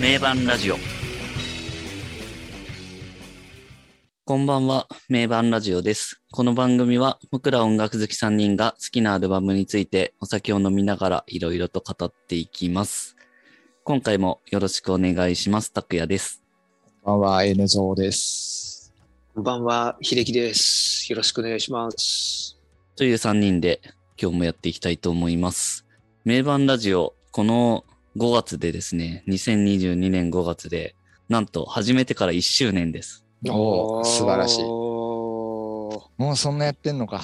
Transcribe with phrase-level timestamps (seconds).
[0.00, 0.76] 名盤ラジオ。
[4.24, 6.22] こんばんは名盤ラジオです。
[6.32, 13.14] この番組は僕ら音楽好き3人が好きなアルバムについてお酒を飲みながらいろいろと語っていきます。
[13.84, 15.70] 今回もよろしくお願いします。
[15.70, 16.42] 拓也です。
[17.02, 18.94] こんばんは N ゾーです。
[19.34, 21.12] こんばんは秀樹です。
[21.12, 22.58] よろしくお願いします。
[22.96, 23.82] という3人で
[24.18, 25.84] 今日もやっていきたいと思います。
[26.24, 27.84] 名盤ラジオこの
[28.20, 30.94] 5月でですね、2022年5月で、
[31.30, 33.24] なんと始めてから1周年です。
[33.48, 37.22] おお素晴らしいおもうそんなやってんのか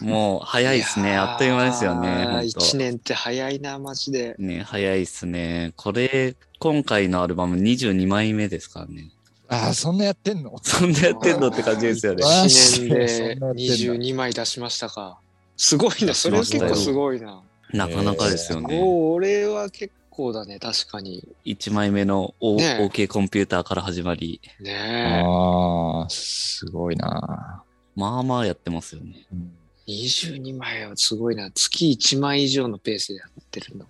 [0.00, 1.16] もう早いですね。
[1.16, 2.24] あっという間ですよね。
[2.24, 5.72] ほんと1年って早いなマジでね、早いっすね。
[5.76, 9.10] これ、今回のアルバム22枚目ですからね。
[9.46, 10.58] ああそんなやってんの？
[10.64, 12.24] そんなやってんのって感じですよね。
[12.24, 15.16] あー1年でそんなやってんだ22枚出しましたか
[15.56, 17.40] すごいなそれは結構すごいな
[17.72, 18.80] なかなかですよね。
[18.80, 21.26] もう俺は結構だね確かに。
[21.44, 27.62] 1枚目の O- ね OK コンピューターから始まり、ねああすごいな、
[27.96, 29.26] まあまあやってますよね。
[29.32, 29.52] うん。
[29.86, 31.50] え22枚はすごいな。
[31.50, 33.86] 月1枚以上のペースでやってるんだ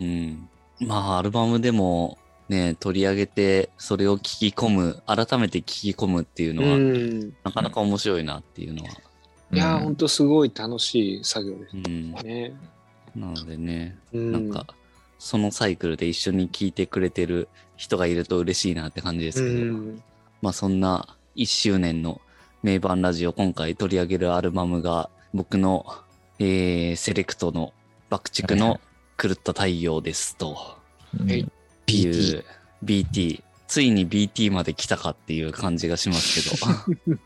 [0.00, 0.48] うん。
[0.80, 2.16] まあ、アルバムでも
[2.48, 7.34] ね、取り上げて、それを聞き込む、改めて聞き込むっていうのは、うん。
[7.44, 8.90] なかなか面白いなっていうのは。
[9.52, 9.84] いやーうん。
[9.84, 12.14] ほんとすごい楽しい作業でうん。
[12.16, 12.54] すね。
[13.14, 14.32] なのでね、うん。
[14.32, 14.66] なんか、
[15.18, 20.02] そのサイクルで一緒に聴いてくれてる人がいると嬉しいなって感じですけど、うん。
[20.42, 22.20] まあそんな1周年の
[22.62, 25.86] 名盤ラジオ、今回取り上げるアルバムが、僕の、
[26.38, 27.72] えー、セレクトの
[28.10, 28.80] 爆竹の
[29.16, 30.78] 狂った太陽ですと。
[31.26, 31.40] い。
[31.40, 31.46] い
[31.86, 32.44] BT う
[32.84, 33.42] BT。
[33.66, 37.18] ついに BT まで来たかっていう感じがしますけど。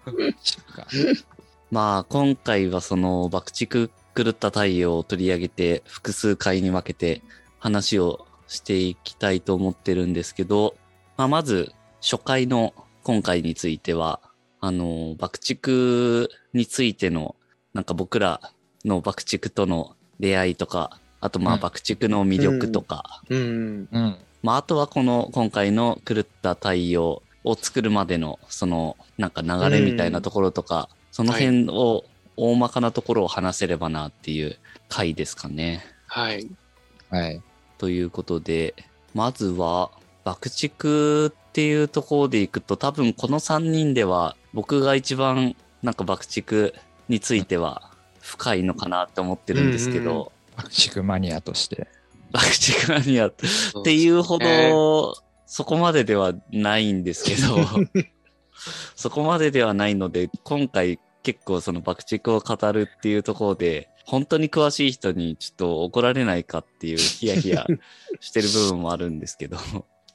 [1.71, 7.23] まあ今回はその爆竹狂った太陽を取り上げて複数回に分けて
[7.63, 10.75] 話をしていきたいと思ってるんですけど、
[11.17, 12.75] まあまず初回の
[13.05, 14.19] 今回については、
[14.61, 17.37] あの、爆竹についての
[17.73, 18.41] なんか僕ら
[18.85, 21.61] の爆竹との出会いとか、あとまあうん。
[21.61, 23.89] 爆竹の魅力とか、うん。
[23.93, 24.17] うん。
[24.43, 32.07] まあ、あとはこの今回の狂った太陽を作るまでのそのなんか流れみたいなところとか、その辺を
[32.37, 34.59] 大まかなところを話せればなっていう
[34.89, 35.85] 回ですかね。
[36.09, 36.51] はい。
[37.09, 37.41] はい
[37.83, 38.77] ということで、
[39.13, 39.91] まずは
[40.23, 46.75] 爆竹っていうところでいくと多分この3人では僕が一番なんか爆竹
[47.09, 47.91] については
[48.21, 51.89] 深いのかなって思ってるんですけうんうんど、爆竹マニアとして。
[52.31, 54.71] 爆竹マニアっっていうほね。
[54.71, 55.17] ど、
[55.47, 57.59] そこまでではないんですけど、
[58.95, 67.67] そこまでではないので、今回結構その爆竹を語るっていうところで、本当に詳しい人にちょっと怒られないかっていうヒヤヒヤ
[68.21, 69.57] してる部分もあるんですけど、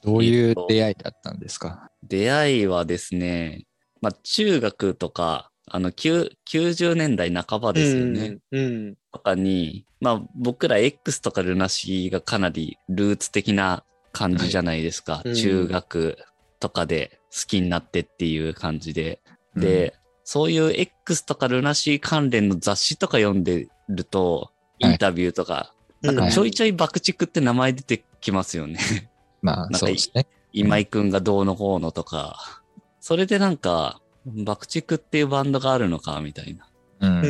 [0.02, 1.90] どういう出会いだったんですか？
[2.02, 3.66] 出会いはですね、
[4.00, 8.38] まあ中学とか、あの、9 90年代半ばですよね。
[8.52, 15.22] うんうんとかに、まあ僕ら X とかルナシーがかなりルーツ的な感じじゃないですか。
[15.24, 16.18] いうん中学
[16.60, 19.20] とかで好きになってっていう感じで。
[19.56, 19.94] で、
[20.30, 24.94] そういう X とかルナシー関連の雑誌とか読んでると、イはい。
[24.96, 25.72] ンタビューとか、
[26.02, 26.26] うんなん。
[26.26, 28.78] かちょいちょい爆竹って名前出てきますよね。
[29.40, 30.26] まあかそうですね。
[30.52, 32.62] 今井くんがどうのこうのとか。
[33.00, 36.64] それでなんか、爆竹っていうバンドがあるのか、みたいな。
[36.66, 36.68] っ
[37.00, 37.24] うん。
[37.24, 37.28] う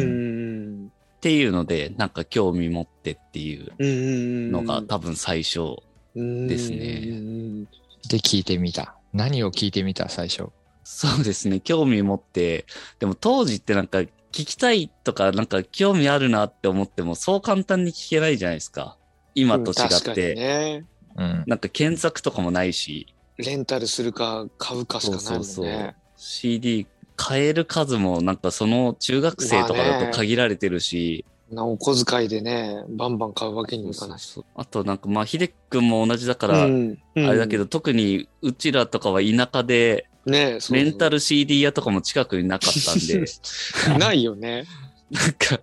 [0.87, 5.77] んていうので、なんか興味持ってっていううんのが多分最初
[6.17, 7.05] ですね。
[7.11, 7.65] うん。
[7.65, 8.97] で聞いてみた。
[9.13, 10.49] 何を聞いてみた最初？
[10.91, 11.61] そうですね。
[11.61, 12.65] 興味持って、
[12.99, 18.97] でも当時ってなんか聞きたいとか、なんか興味あるなって思っても、そう簡単に聞けないじゃないですか。
[19.35, 20.85] 今と違確かにって、ね。
[21.15, 21.45] うん。
[21.47, 25.45] なんか検索とかもないし、レンタルするか買うかしかないもんね。
[25.45, 25.95] そうそうそう。
[26.17, 34.43] CD 買える数もなんかその中学生とかだと限られてるし、なお小遣いでねバンバン買うわけにもいかないし。
[34.55, 36.99] あとなんかまあ、秀くんも同じだから、うん。
[37.15, 40.77] あれだけど、特にうちらとかは田舎で、うんねそう。
[40.77, 43.25] レンタル CD 屋とかも近くになかったんで、
[43.99, 44.65] ないよね。
[45.11, 45.61] なんか、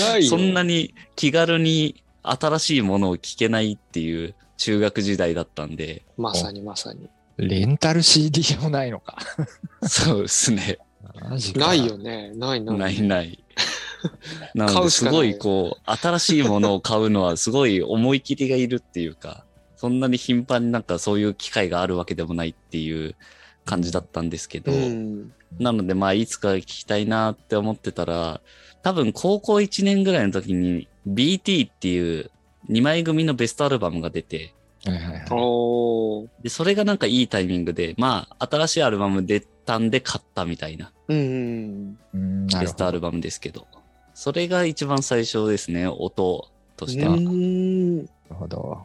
[0.00, 0.30] ないよ。
[0.30, 7.08] そんなに気軽に新しいものを聞けないっていう中学時代だったんで、まさにまさに。
[7.36, 9.18] レンタル CD もないのか。
[9.82, 10.78] そうですね。
[11.20, 11.58] マジか。
[11.58, 12.32] ないよね。
[12.34, 12.78] ないない。
[12.78, 13.44] ないない。
[14.54, 15.30] なの買で、すごうしかない。
[15.30, 19.44] いこう、新しいものを買うのはすごい思い切りがいるっていうか、
[19.76, 23.16] そんなに頻繁になんかそういう機会があるわけでもないっていう
[23.64, 28.40] 感じだったんですけど、うんなのでまあいつか聞きたいなって思ってたら、
[28.82, 32.30] 多分高校1年ぐらいの時に BT っていう
[32.70, 34.52] 2枚組のベストアルバムが出て、
[34.84, 36.42] はいはいはい。
[36.42, 41.98] で、それがなんかいいタイミングで、まあ、新しいアルバム出たんで買ったみたいなうん。
[42.12, 42.66] うん、なベ。
[42.66, 43.66] ストアルバムですけど。
[44.14, 47.14] それが一番最初ですね、音としては。
[47.14, 47.98] うん。
[47.98, 48.78] なるほど。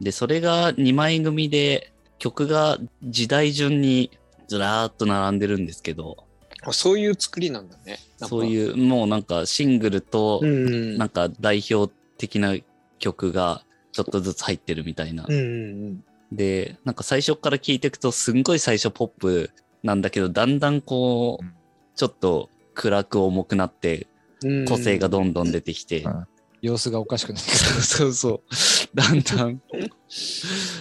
[0.00, 4.10] で、それが2枚組で、曲が時代順に
[4.48, 6.24] ずらーっと並んでるんですけど、
[6.66, 7.98] あそういう作りなんだね。
[8.20, 8.24] う。
[8.26, 10.96] そういう、もうなんかシングルとう、ん。
[10.96, 12.54] なんか代表的な
[12.98, 13.62] 曲が
[13.92, 15.34] ちょっとずつ入ってるみたいなう。
[15.34, 16.04] ん。
[16.32, 19.50] で、なんか最初から聴いていくと、すんごい最初ポップ
[19.82, 21.52] なんだけど、だんだんこううん、
[21.94, 24.06] ちょっと暗く重くなって、
[24.42, 24.64] うん。
[24.66, 26.26] 個性がどんどん出てきて、うん
[26.64, 28.96] 様子がおかしくなってそう そうそう。
[28.96, 29.60] だんだん、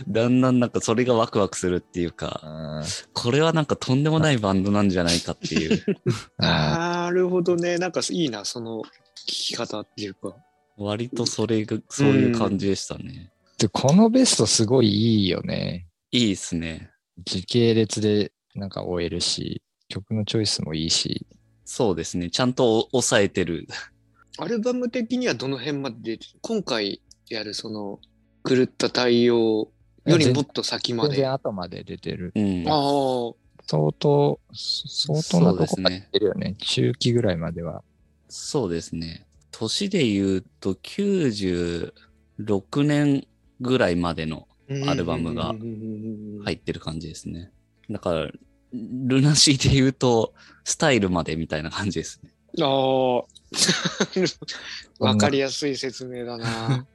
[0.08, 2.48] だんだんなんかそれがワクワクするっていうか、う
[2.80, 2.84] ん
[3.14, 5.84] これはなんかとんでもないバンドなんじゃないかっていう、
[6.38, 7.78] あなるほどね。
[7.78, 10.36] なんかいいな、その聞き方っていうか。
[10.78, 13.32] 割とそれが、そういう感じでしたね。
[13.58, 15.88] ーで、このベストすごいいいよね。
[16.12, 16.92] いいですね。
[17.26, 21.28] 時系列でなんか終えるし、曲のチョイスもいいし。
[21.66, 22.30] そうですね。
[22.30, 23.68] ちゃんと抑えてる。
[24.38, 26.40] アルバム的にはどの辺まで出てる？
[26.42, 28.00] 今回やるその
[28.48, 29.70] 狂った対応
[30.06, 31.16] よりもっと先まで。
[31.16, 32.32] 全然後まで出てる。
[32.36, 32.68] うん。
[32.68, 33.34] ああ、
[33.66, 36.56] 相当、相当なとこまで出てるよね。
[36.60, 37.84] 中期ぐらいまでは。
[38.28, 39.26] そうですね。
[39.52, 41.94] 年で言うと96
[42.84, 43.28] 年
[43.62, 44.48] ぐらいまでの
[44.88, 45.54] アルバムが
[46.44, 46.56] 入い。
[46.56, 47.52] ってる感じですね。
[47.90, 48.32] だから、
[48.74, 50.34] ルナシーで言うと、
[50.64, 52.32] スタイルまでみたいな感じですね。
[52.62, 52.66] あ
[53.20, 53.24] あ、
[55.00, 56.86] わかりやすい説明だな。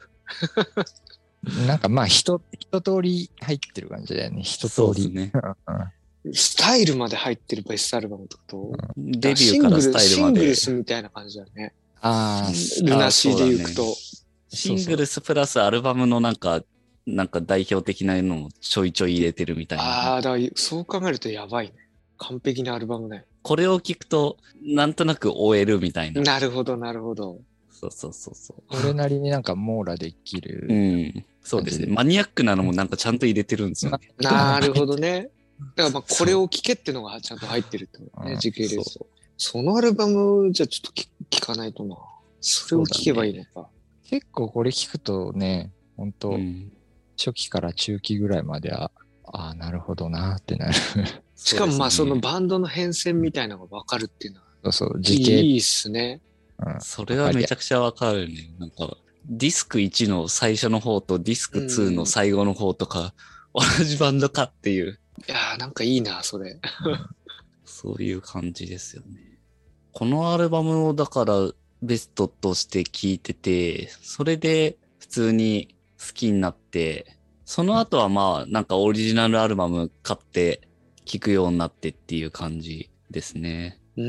[1.67, 4.43] なんかまあ、一、一通り入ってる感じだよね。
[4.43, 5.11] 一通り。
[5.11, 5.33] ね。
[5.35, 5.45] うん
[6.35, 8.73] スタイルまで入ってるベストアルバムってこと？
[8.97, 10.55] デビューからスタイルまでシングル。
[10.57, 11.73] スみたいな感じだよね。
[12.03, 12.53] ああ、
[12.85, 13.97] ルナシーで行くと。
[14.51, 16.63] シングルスプラスアルバムのなんか、
[17.07, 20.15] なんか代表的なのもちょいちょい入れてるみたいあな。
[20.17, 21.73] あ、だからそう考えるとやばいね。
[22.19, 23.25] 完璧なアルバムね。
[23.43, 26.21] これを聞くと、なんとなく終えるみたいな。
[26.23, 27.41] なるほど、なるほど。
[27.71, 28.63] そうそうそうそう。
[28.69, 30.67] これなりになんか網羅できる。
[30.69, 31.25] うん。
[31.43, 31.87] そうですね。
[31.89, 34.11] マニアックなのもなんかちゃんと入れてるんですよね。
[34.19, 35.31] なるほどね。
[35.77, 38.83] だからまあこれを聴けってのがちゃんと入ってるってことね、うん時系列。
[38.83, 39.07] そ
[39.37, 41.97] そのアルバムじゃちょっと聞聞かないとな。
[42.41, 43.69] それを聞けばいいのか。
[44.05, 46.73] 結構これ聞くとね、本当、うん
[47.19, 48.93] 初期から中期ぐらいまでは、
[49.25, 50.75] ああ、なるほどなってなる。
[51.39, 56.21] しかもまあそのバンドの変遷みたいなのがわかるっていうのはそうそう、い時系、いっすね。
[56.23, 58.51] うんそれはめちゃくちゃわかるね。
[58.59, 58.97] なんか、
[59.27, 63.15] ディスク1の最初の方とディスク2の最後の方とか、
[63.55, 64.99] 同じバンドかっていう、
[65.29, 66.59] いやーなんかいいな、それ。
[67.65, 69.39] そういう感じですよね。
[69.93, 71.35] このアルバムをだから
[71.81, 80.68] ベストとして聴いてて、それで普通に好きになって、その後はまあなんかオリジナルアルバム買って
[81.09, 83.81] 聴くようになってっていう感じですね。
[83.97, 84.09] うーん。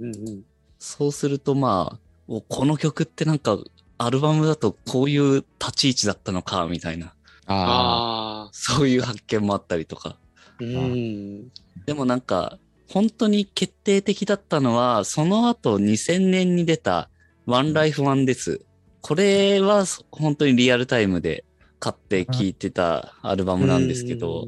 [0.00, 0.42] うんうん
[0.80, 1.98] そうするとまあ、
[2.28, 3.58] おこの曲ってなんか
[3.98, 7.06] アルバムだとこういう立ち位置だったのか、みたいな。
[7.46, 8.50] あああ。
[8.52, 10.16] そういう発見もあったりとか。
[10.60, 11.48] うん。
[11.84, 12.58] でもなんか、
[12.88, 17.10] 本当に決定的だったのは、その後2000年に出た
[17.44, 18.60] ワンライフワンです。
[19.00, 21.44] これは本当にリアルタイムで
[21.80, 24.46] 買って聴いてたアルバムなんですけど、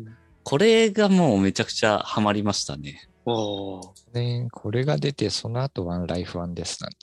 [0.50, 3.08] これがもうめちゃくちゃハマりましたね。
[3.24, 3.34] うん。
[3.34, 6.96] おね、これが出て、その後ワンライフワンですなんだ。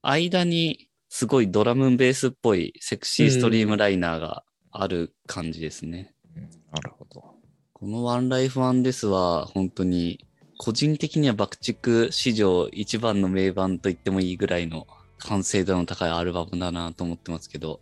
[0.00, 6.14] 間にすごいドラムベースっぽいセクシーストリームライナーがある感じですね。
[6.34, 7.34] うん、なるほど。
[7.74, 14.86] このワンライフワンですは本当に個人的には爆竹史上一番の名盤と言ってもいいぐらいの
[15.18, 17.80] 完成度の高いアルバムだなと思ってますけど、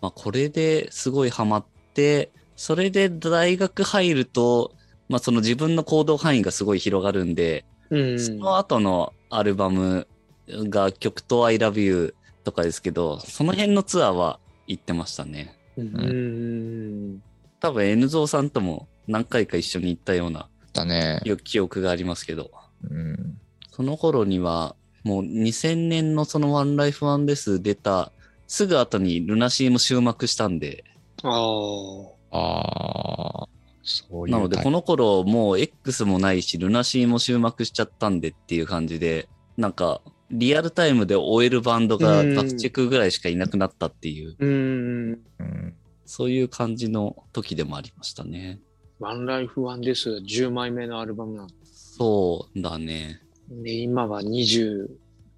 [0.00, 4.72] まあこれですごいハマって、それで大学入ると、
[5.08, 8.20] まあその自分の行動範囲がすごい広がるんで、うん。
[8.20, 10.06] その後のアルバム
[10.48, 15.56] が曲と I love you とかですけど、その辺のツアーは行ってましたね。
[15.76, 17.22] うん。
[17.60, 21.20] 多分 N ゾーさんとも何回か一緒に行ったようなだね。
[21.44, 22.50] 記憶がありますけど、
[22.90, 23.38] うん。
[23.70, 28.12] その頃にはもう2000年のそのワンライフワンです出た
[28.46, 30.84] すぐ後にルナシーも終幕したんで、
[31.22, 32.14] ああ。
[32.34, 33.48] ああ、
[33.82, 34.32] そういう。
[34.32, 40.00] なのでこの頃もう X もないしルナシーも終幕しちゃったんでっていう感じで、なんか
[40.30, 45.20] リアルタイムで終えるバンドがうんバクチェクぐらいしかいなくなったっていう、うん。
[45.38, 45.74] うん。
[46.06, 48.60] そういう感じの時でもありましたね。
[48.98, 50.10] ワンライフワンです。
[50.10, 53.20] 10枚目のアルバムなんそうだね。
[53.48, 54.88] で、今は20、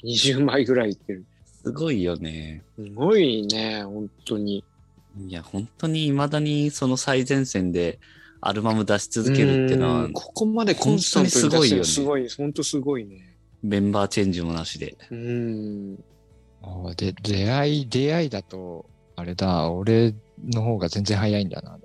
[0.05, 1.27] 20枚ぐらいいってる。
[1.45, 2.65] すごいよね。
[2.77, 4.65] すごいね、本当に。
[5.19, 7.99] いや、本当に未だにその最前線で
[8.41, 13.37] アルバム出し続けるっていうのはうん、ここまでコンスタントに出してるすごい、本当すごいね。
[13.63, 14.97] メンバーチェンジもなしで。
[15.11, 16.05] うん。
[16.63, 21.79] あーで、出会い、出会いだと、あれだ、俺の方が全然早いんだな。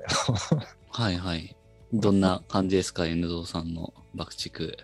[0.89, 1.55] はいはい。
[1.93, 4.77] どんな感じですか、N ゾーさんの爆竹。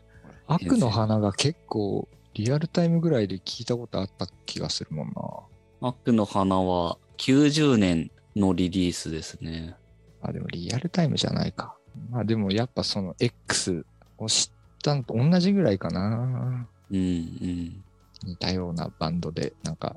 [0.47, 5.89] 悪の花が結構リアルタイムぐらいで聞いたことあった気がするもんな。
[5.89, 9.75] 悪の花は90年のリリースですね。
[10.21, 11.75] あ、でもリアルタイムじゃないか。
[12.11, 13.85] まあでもやっぱその X
[14.17, 16.67] を知ったのと同じぐらいかな。
[16.91, 17.83] うんうん。
[18.23, 19.95] 似たようなバンドで、なんか、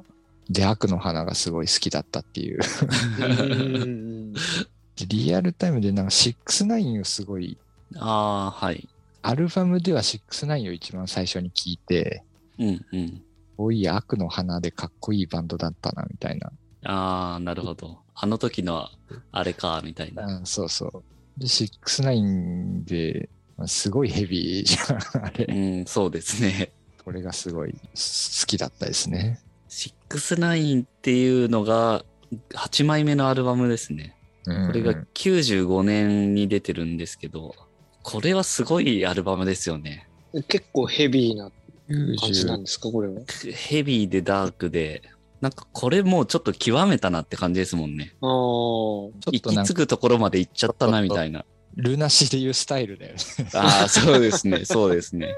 [0.48, 2.60] で悪の花がすごい好きだったっていう。
[3.20, 4.34] うん
[5.08, 7.56] リアルタイムでなんか69をすごい、
[7.96, 8.86] ああ、はい。
[9.22, 12.22] アルバムでは69を一番最初に聞いて、
[12.58, 13.22] うんうん。
[13.56, 16.52] おい悪の花でかっこいいバンドだったな、みたいな。
[16.84, 17.98] ああ、なるほど。
[18.22, 18.88] あの時の
[19.32, 20.26] あれか、みたいな。
[20.26, 21.40] うん、そうそう。
[21.40, 25.80] で、69で、まあすごいヘビーじゃん、あうれ。
[25.80, 26.72] ん、そうですね。
[27.02, 27.78] これがすごい好
[28.46, 29.40] きだったですね。
[30.10, 32.04] 69っていうのが
[32.50, 34.16] 8枚目のアルバムですね。
[34.46, 37.54] うんこれが95年に出てるんですけど、
[38.02, 40.08] これはすごいアルバムですよね。
[40.48, 41.50] 結構ヘビーな
[42.20, 43.20] 感じな90んですか、これは？
[43.52, 45.02] ヘビーでダークで、
[45.40, 48.12] なんかこれもうちょっと極めたなって感じですもんね。
[48.20, 48.28] ああ。
[48.28, 51.44] ちょっ行となんかき着くところまで行っちゃったなみたいな。
[51.76, 53.20] ルナシでいうスタイルだよね。
[53.54, 55.34] ああ、そうですね、そうですね。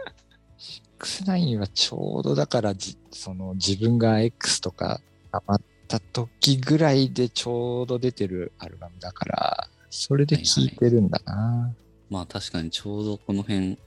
[0.98, 11.74] X9 はちょうどだからじ、その自分が X とかハマった時ぐらいでちょうど出てるアルバムだから、それで聴いてるんだな。
[12.08, 13.78] まあ確かにちょうどこの辺、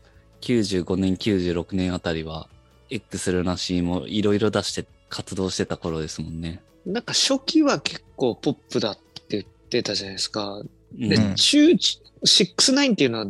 [0.42, 2.48] 95年、96年あたりは、
[2.90, 6.62] X ルナシーもいろいろ出して活動してた頃ですもんね。
[6.86, 10.62] なんか初期は結構ポップだって言ってたじゃないですか。
[10.94, 13.26] で、うん中、69っていうのは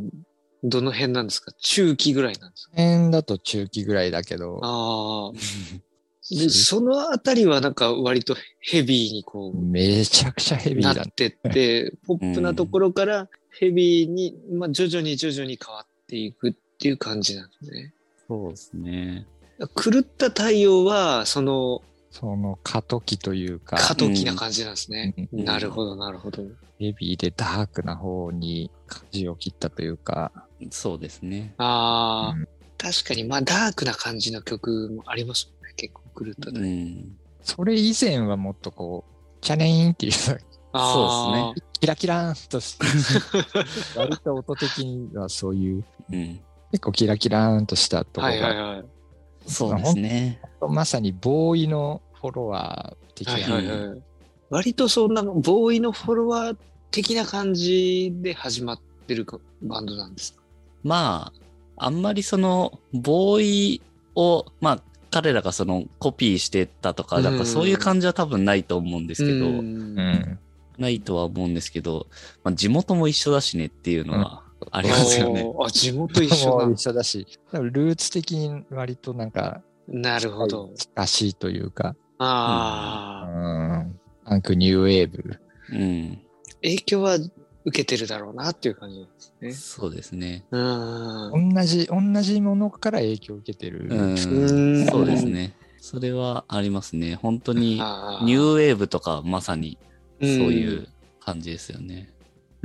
[0.64, 1.52] どの辺なんですか？
[1.62, 2.72] 中期ぐらいなんですか？
[2.76, 5.32] 辺だと中期ぐらいだけど、ああ。
[6.32, 11.00] で、そのあたりはなんか割とヘビーにこう、めちゃくちゃヘビーだね。
[11.02, 17.94] なってって、ポップなところからヘビーに、まあ徐々に徐々に変わっていくっていう感じなんですね。
[18.28, 19.28] そうですね。
[19.60, 21.82] 狂った太陽は、その
[22.12, 25.14] その過渡期というか、過渡期な感じなんですね。
[25.34, 26.44] うんなるほど、なるほど。
[26.80, 30.32] ヘビーでダークな方に舵を切ったというか、
[30.72, 31.54] そうですね。
[31.58, 32.48] ああ、うん
[32.78, 35.74] 確かに、まあダークな感じの曲もありますもんね。
[35.76, 36.66] 結構狂ったう太陽。
[36.66, 37.18] ん。
[37.42, 40.14] それ以前はもっとこう、チャレインっていう、
[40.74, 42.86] あーキラキラーンとして、
[43.98, 46.40] 割と音的にはそういう、うん。
[46.72, 48.86] 結構キラキラーンとしたところはいはいが、はい。
[49.46, 50.42] そうですね。
[50.68, 54.02] まさにボーイのフォロワー的はいな、はいはい。
[54.50, 56.58] 割とそんな、ボーイのフォロワー
[56.92, 60.42] 的な感じで始まってるかバンドなんですか？
[60.84, 61.32] ま
[61.78, 63.82] あ、あんまりその、ボーイ
[64.16, 70.40] を、まあ、彼らがそのコピーしてたとか、なんかそういう感じは多分ないと思うんですけど、うんうん。
[70.78, 72.08] ないとは思うんですけど、
[72.44, 75.52] まあ、地元も一緒だしねっていうのはありますよね。
[75.64, 76.70] あ、地元一緒だ。
[76.72, 80.72] 一緒だし、多分ルーツ的に割となんか、なるほど。
[80.76, 84.00] 近しいというか、うああ、ん。
[84.26, 85.40] パンクニューウェーブ。
[85.72, 86.20] うん。
[86.62, 87.32] 影響は受
[87.72, 89.52] けてるだろうなっていう感じですね。
[89.52, 90.46] そうですね。
[90.52, 91.54] うん。
[91.54, 93.88] 同じ、同じものから影響を受けてる。
[93.90, 94.00] うん。
[94.00, 95.56] うんそうですね。
[95.80, 97.16] それはありますね。
[97.16, 99.78] 本当に、ニューウェーブとかまさに
[100.20, 100.88] そういんう
[101.20, 102.10] 感じですよね。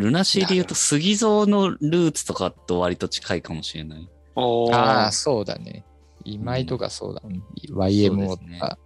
[0.01, 4.09] ルナシーで言うと杉蔵のルーツとかと割と近いかもしれない。
[4.37, 5.85] ああ、そうだね。
[6.25, 7.41] 今井とかそうだ、ね
[7.71, 8.79] YMO とそうですねか。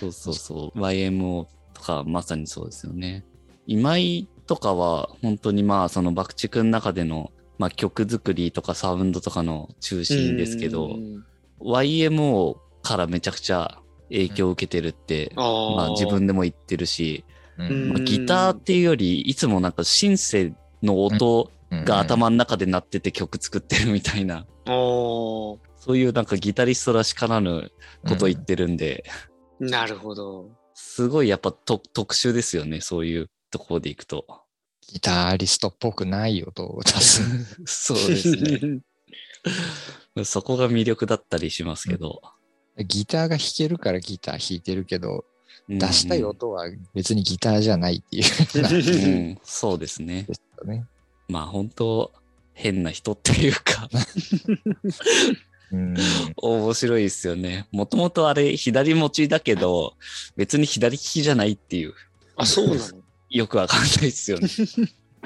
[0.00, 0.78] そうそうそう。
[0.78, 3.24] YMO とかまさにそうですよね。
[3.66, 11.24] 今井とかは本当にまあその爆竹の中での、まあ、曲作りとかサウンドとかの中心ですけど、うん、
[11.60, 17.24] YMO からめちゃくちゃ影響を受けてるって、あーまあ自分でも言ってるし、
[17.58, 25.58] ううんまあ、ギターっていうよりいつもなんかシンセの音が頭の中で鳴ってて曲作ってるみたいな、そ
[25.88, 27.70] ういうなんかギタリストらしからぬ
[28.06, 29.04] こと言ってるんで、
[29.58, 30.50] なるほど。
[30.74, 34.26] すごいやっぱと特殊ですよね、そういうところでいくと。
[34.88, 37.22] ギタリストっぽくない音を出す。
[37.64, 38.80] そうですね。
[40.24, 42.20] そこが魅力だったりしますけど。
[42.78, 45.24] ギターが弾けるからギター弾いてるけど、
[45.68, 50.26] うん出したい音は別にギターじゃないっていううん、そうですね。
[50.64, 50.86] ね。
[51.28, 52.12] まあ本当
[52.54, 53.88] 変な人っていうか、
[55.72, 55.96] うん。
[56.36, 57.66] 面白いですよね。
[57.72, 59.94] もともとあれ左持ちだけど、
[60.36, 61.94] 別に左利きじゃないっていう。
[62.36, 62.80] あ、そうなの？
[63.30, 64.48] よくわかんないですよね。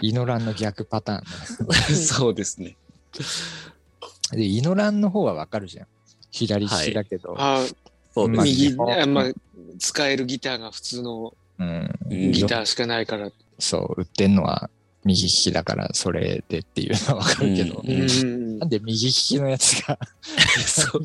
[0.01, 2.77] イノランの逆パターン そうですね。
[4.33, 4.37] ね。
[4.39, 5.87] で、イノランの方はわかるじゃん。
[6.31, 7.35] 左利きだけど。
[7.39, 7.65] あ
[8.15, 8.51] そうですね。
[8.51, 9.25] 右、まああまあ、
[9.79, 11.99] 使えるギターが普通のうん。
[12.11, 13.31] うんギターしかないから。
[13.59, 14.71] そう、売ってんのは
[15.07, 17.83] 右利きだから、それでっていうのはわかるけど。
[17.85, 19.99] うんうんなんで右利きのやつが、
[20.67, 21.03] そう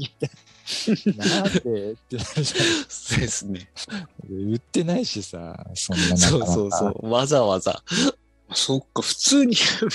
[1.18, 2.54] なんでってなるじ
[2.88, 3.70] そうですね。
[3.90, 4.52] ゃん。
[4.54, 7.10] 売ってないしさ、そんなそうなかなかそうそう。
[7.12, 7.84] わざわざ。
[8.54, 9.90] そっか、普通に、普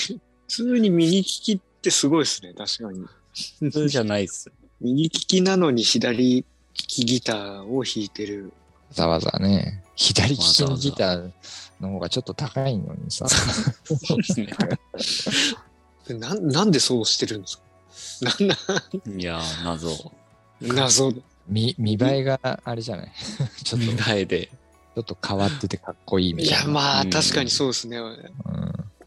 [0.49, 3.07] 通に右利きってすごいですね、確かに。
[3.61, 4.51] 普通じゃないっす。
[4.81, 6.45] 右利きなのに左利
[6.75, 8.53] きギターを弾いてる。
[8.89, 11.31] わざわざね、左利きのギター
[11.81, 14.49] の方がちょっと高いのにさ、そうですね。
[16.09, 17.65] でなんなんでそうしてるんですか？
[18.23, 20.13] なんないやー、謎。
[20.61, 21.13] 謎。
[21.49, 23.13] 見見栄えがあれじゃない？
[23.65, 24.51] ちょっと、見ち栄えで。
[24.97, 26.73] ょっと変わっててかっこいいみいや、たいな。
[26.73, 27.99] まあ、うん確かにそうですね。
[27.99, 28.17] うん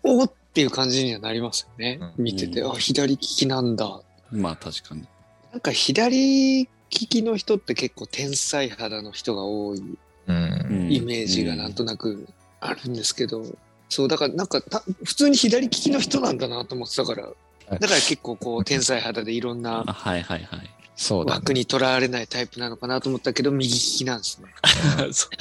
[0.03, 1.99] おーっていう感じにはなりますよね。
[2.17, 4.01] うん見てて、うんあ、左利きなんだ。
[4.31, 5.05] まあ確かに。
[5.51, 9.79] なんか左利きの人って結構天才肌の人が多い
[10.27, 10.87] うん。
[10.91, 12.27] イメージがなんとなく
[12.59, 13.43] あるんですけど、
[13.89, 20.69] そう、だからなんかた普通に左利きの人なんだなと思ってたから、だから結構こう天才肌でいろんなあはいはいはい。
[20.95, 21.37] そうだ、ね。
[21.37, 24.49] 枠にとらわれないタイプなのかなと思ったけど、右利きなんですね。
[25.13, 25.31] そう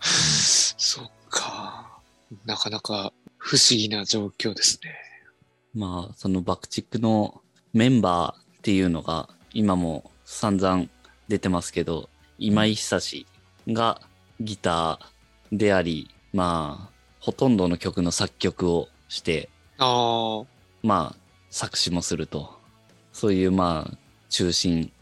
[0.78, 1.98] そっか。
[2.44, 4.94] なかなか不思議な状況ですね。
[5.74, 10.86] まあ、その爆竹のメンバーっていうのが、今も散々
[11.28, 12.08] 出てますけど、
[12.38, 13.26] 今井久志
[13.68, 14.00] が
[14.40, 20.46] ギターであり、まあ、ほとんどの曲の作曲をして、ああ。
[20.82, 21.16] まあ、
[21.50, 22.58] 作詞もすると。
[23.12, 24.92] そういう、まあ、中心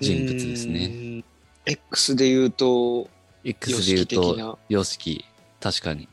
[0.00, 0.88] 人物ですね。
[0.88, 1.24] ね。
[1.66, 3.08] X で言うと、
[3.44, 5.24] X で言う YOSHIKI 的と、な、ヨシキ。
[5.60, 6.08] 確かに。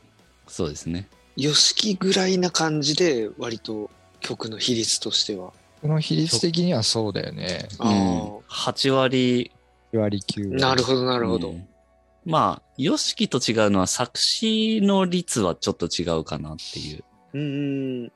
[0.46, 1.08] そうですね。
[1.36, 5.52] YOSHIKI ぐらいな感じで、割と曲の比率としては。
[5.80, 7.68] この比率的にはそうだよね。
[7.78, 9.52] あうん、8割
[9.92, 10.64] 9割9割。
[10.64, 10.68] あ。
[10.68, 11.50] なるほど、なるほど。
[11.50, 11.68] うん
[12.24, 18.02] まあ、ヨシキと違うのは作詞の率はちょっと違うかなっていううん。
[18.04, 18.10] ね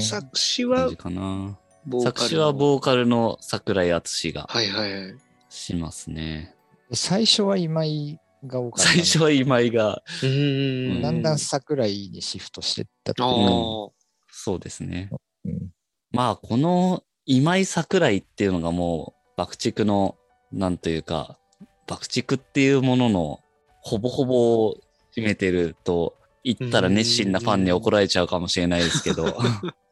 [0.00, 1.58] 作詞はかな。
[1.84, 5.14] ボーカルの作詞はボーカルの桜井敦がはいはいはい。
[5.48, 6.54] しますね。
[6.92, 8.90] 最初は今井が多かった。
[8.90, 11.02] 最初は今井が、うん。
[11.02, 13.90] だんだん桜井にシフトしてったってうあ。
[14.30, 15.10] そうですね。
[15.44, 15.72] うん
[16.12, 20.16] まあ、この今井桜井っていうのがもう、爆竹の、
[20.52, 21.38] なんというか、
[21.86, 23.40] 爆竹っていうものの、
[23.82, 24.76] ほぼほぼを
[25.14, 26.14] 占めてると
[26.44, 29.36] 言ったら熱心なファンに怒られちゃうかもしれないですけど、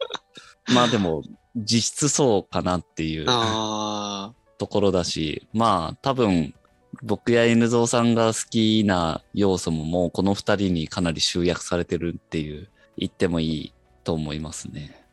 [0.72, 1.22] まあでも、
[1.56, 3.24] 実質そうかなっていう。
[3.28, 6.54] あところだし、まあ多分、
[7.02, 13.72] 僕や N ゾウさんが好きな要素ももうこの二人にかなり集約されてるっていう、言ってもいい
[14.04, 15.04] と思いますね。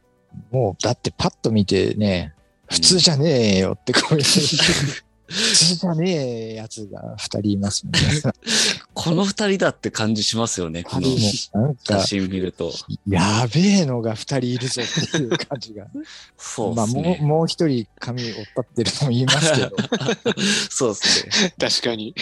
[0.51, 2.33] もう、だってパッと見てね、
[2.69, 4.23] 普通じゃねえよってこういう、
[5.27, 7.99] 普通じゃねえやつが2人いますもんね。
[8.93, 12.71] この二人だって感じしますよね、この2写真見ると。
[13.07, 15.85] やべえのが2人いるぞっていう感じが。
[15.85, 16.03] まあ、
[16.37, 17.01] そうですね。
[17.01, 19.69] もう、もう一人髪をったってるのも言いますけど、やっ
[20.69, 21.53] そうですね。
[21.57, 21.69] あ。
[21.69, 22.15] 確かに。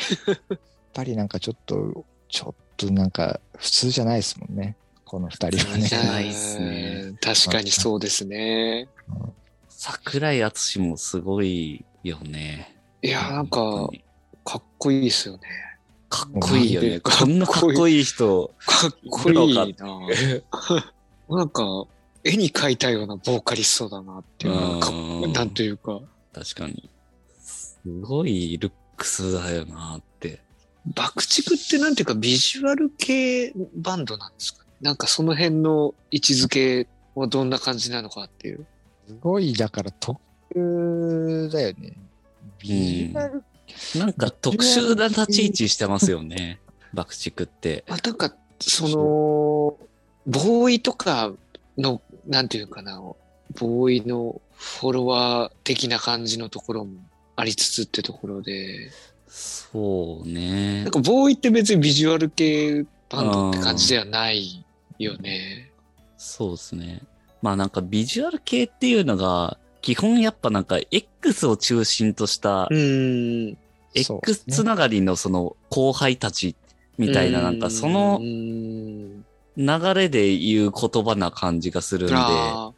[0.95, 4.77] ぱりなんかちょっと、ちょっとなんか普通じゃないですもんね。
[5.03, 5.95] この2人はねじ。
[5.95, 8.87] ゃないっすねうん確かにそうですね。
[9.69, 12.74] 桜井敦もすごいよね。
[13.05, 13.89] いや、なんか
[14.43, 15.41] かっこいいですよね。
[16.09, 16.99] かっこいいよね。
[16.99, 18.51] かっこいいこんなかっこいい人。
[18.65, 19.67] かっこいいな。
[21.29, 21.85] なんか、
[22.23, 26.01] 絵に描いたようなボーカリストだなっていうなんというか、
[26.33, 26.89] 確かに。
[27.39, 30.41] すごいルックスだよなって。
[30.95, 38.65] 爆竹ってなんていうかビジュアル系バンドなんですかなんかその辺の位置づけはどんな感じなのかっていう。
[39.07, 40.19] すごい、だから特
[40.55, 41.93] 殊だよね。
[42.73, 43.43] ビジュアル、
[43.95, 46.59] なんか特殊な立ち位置してますよね。
[46.93, 47.83] 爆竹って。
[47.87, 48.97] まあ、なんか、その、
[50.27, 51.31] ボーイとか
[51.77, 53.01] の、なんていうかな、
[53.59, 56.93] ボーイのフォロワー的な感じのところも
[57.35, 58.91] ありつつってところで、
[59.27, 60.91] そうねなん。
[60.91, 64.63] かボーイって別にビジュアル系バンドって感じではない
[64.97, 65.71] よね。
[66.17, 67.01] そうですね。
[67.41, 72.67] まあなんかビジュアル系っていうのが、基本やっぱなんか X を中心とした
[73.93, 76.55] X つながりのその後輩たち
[76.97, 82.71] みたいななんかその流れで言う言葉な感じがするんで、あ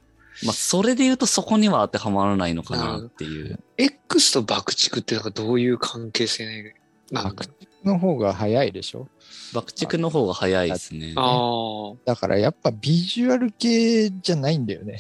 [0.43, 3.54] まあそれで言うとそこには当てはまらないのかなっていう。
[3.54, 6.74] ー X と爆竹ってなんかどういう関係性
[7.10, 7.46] なんだ爆
[7.86, 9.08] の方が早いでしょ？
[9.54, 11.13] 爆竹の方が早いですね。
[11.15, 14.98] あだからやっぱビジュアル系じゃないんだよね。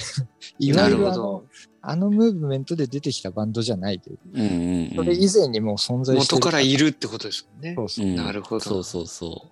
[0.57, 1.45] いわゆるあのるほど。
[1.89, 4.19] あのムーブメントで出てきたバンドじゃないという。
[4.33, 4.95] うんうん、うん。
[4.97, 7.83] それ以前にもう存在して元からいるってことですもんねそ。
[7.85, 8.09] うそうう。
[8.09, 9.45] んなるほどそうそうそ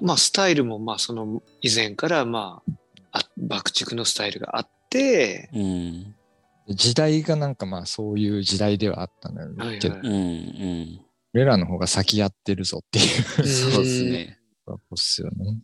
[0.00, 2.62] まあ、スタイルも、まあ、その以前から、ま
[3.12, 5.58] あ、あ爆竹のスタイルがあって、う。
[5.58, 6.14] うん。
[6.70, 11.00] 時代がなんかまあそういう時代ではあったんだはいけど、はいうんうん。
[11.34, 14.38] 俺らの方が先やってるぞっていうそうですね。
[14.64, 15.58] ことっすよね。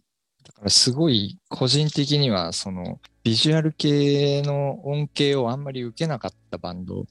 [0.45, 7.05] だからすごい個人的にはそのビジュアル系の恩恵をあんまり受けなかったバンド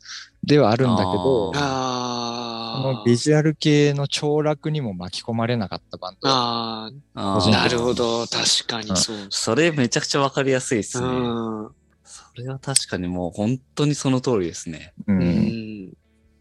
[0.43, 2.81] ではあるんだけど、ああ。
[2.81, 6.29] そのビジュアル系の凋落にも巻き込まれなかったバンド。
[6.29, 8.25] ああなるほど。
[8.25, 9.17] 確かにそう。
[9.29, 11.07] それめちゃくちゃわかりやすいですね。
[11.07, 11.69] うん。
[12.03, 14.93] それは確かにもう本当にその通りですね。
[15.07, 15.93] う、うんん。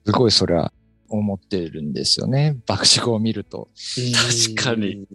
[0.07, 0.73] すごいそれは
[1.11, 2.57] 思ってるんですよね。
[2.67, 3.69] 爆竹を見ると。
[4.55, 5.07] 確かに。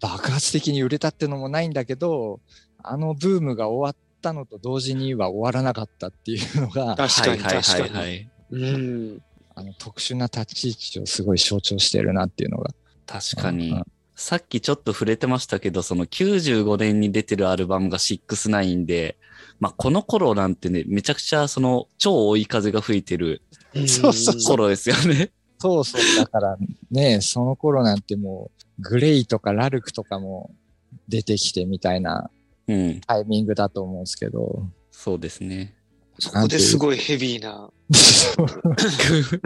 [0.00, 2.40] 爆発的に売れたってのもないんだけど、
[2.84, 9.20] あのブームが終わったのと同時には終わらなかったっていうのが、確かに、はいはい確かに。
[9.54, 12.70] あの特殊な立ち位置をすごい象徴してるなっていうのが。
[13.06, 13.84] 確かにうん。
[14.14, 19.16] さっきちょっと触れてましたけど、その95年に出てるアルバムが69で、
[19.60, 23.42] まあこの頃なんてね、めちゃくちゃその超追い風が吹いてる
[23.74, 25.30] そうそうそう頃ですよね。
[25.58, 26.00] そうそう。
[26.16, 26.56] だから
[26.90, 30.54] ね、その頃なんてもう、グレイとかラルクとかも
[31.08, 32.41] 出てきてみたいなうん。
[33.06, 34.66] タイミングだと思うんですけど。
[34.90, 35.74] そうですね。
[36.18, 37.70] そこですごいヘビーな。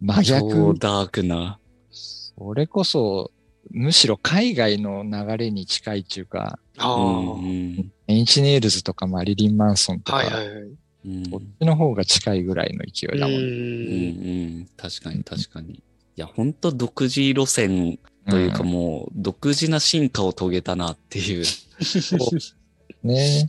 [0.00, 0.78] 真超逆。
[0.78, 1.58] ダークな。
[1.90, 3.30] それこそ、
[3.70, 6.94] むしろ海外の流れに近いっていうか、ああ。
[6.94, 10.56] うんうはんエンチネイルズとかマリリン・マンソンとか、いはいはい。
[10.56, 10.78] うん
[11.30, 13.36] こっちの方が近いぐらいの勢いだもん。
[13.36, 13.44] うんう
[14.62, 15.74] ん、確かに確かに。
[15.74, 15.82] い
[16.16, 21.44] や、本当独自路線というかんもう独自な進化を遂げたなっていう。
[23.02, 23.46] ね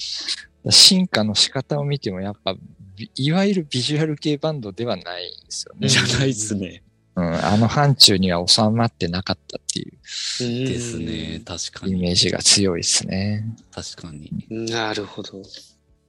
[0.70, 2.56] 進化の仕方を見てもやっぱ、
[2.96, 5.88] ビいわゆるビジュアル系バンドではないですよね。
[5.88, 6.84] じゃないっすね。
[7.16, 9.92] うん、あの範疇には収まってなかったっていう
[10.40, 11.42] ですね。。
[11.46, 11.94] 確かに。
[11.94, 13.46] イメージが強いですね。
[13.72, 14.32] 確かに。
[14.50, 15.42] なるほど。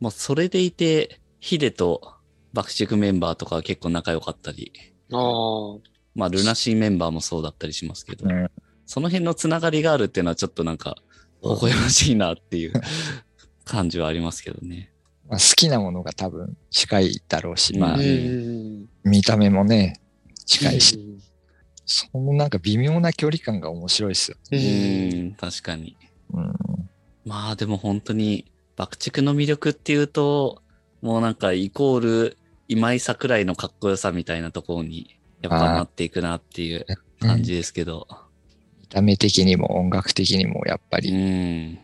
[0.01, 2.15] まあ、それでいて、ヒデと
[2.53, 4.73] 爆竹メンバーとかは結構仲良かったり、
[5.13, 5.79] ああ。
[6.15, 8.51] まあ、ルナシーメンバーもそうだったりしますけど、うん
[8.87, 10.97] その辺のつながりがあるっていうのはちょっとなんか、
[11.45, 12.73] 微笑ましいなっていう
[13.71, 14.91] 感じはありますけどね。
[15.29, 18.89] まあ、好きなものが多分近いだろうし、まあう、ん。
[19.05, 20.01] 見た目もね、
[20.45, 21.21] 近いし、うん。
[21.87, 24.37] そのなんか微妙な距離感が面白いですよ。
[24.51, 25.97] ううんん、確かに。
[26.33, 26.53] うん、
[27.25, 30.63] まあでも本当に爆竹の魅力っていうと、
[31.01, 32.37] もうなんかイコール
[32.69, 36.87] 今井桜井のかっこよさみたいなところにやっぱなっていくなっていう
[37.21, 38.07] 感じですけど。
[38.81, 41.79] 見た目的にも音楽的にもやっぱうり、ん。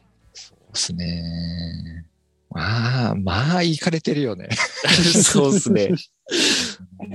[0.77, 2.07] ですね。
[2.51, 4.49] まあ、まあ、いかれてるよね。
[5.25, 5.91] そうですね。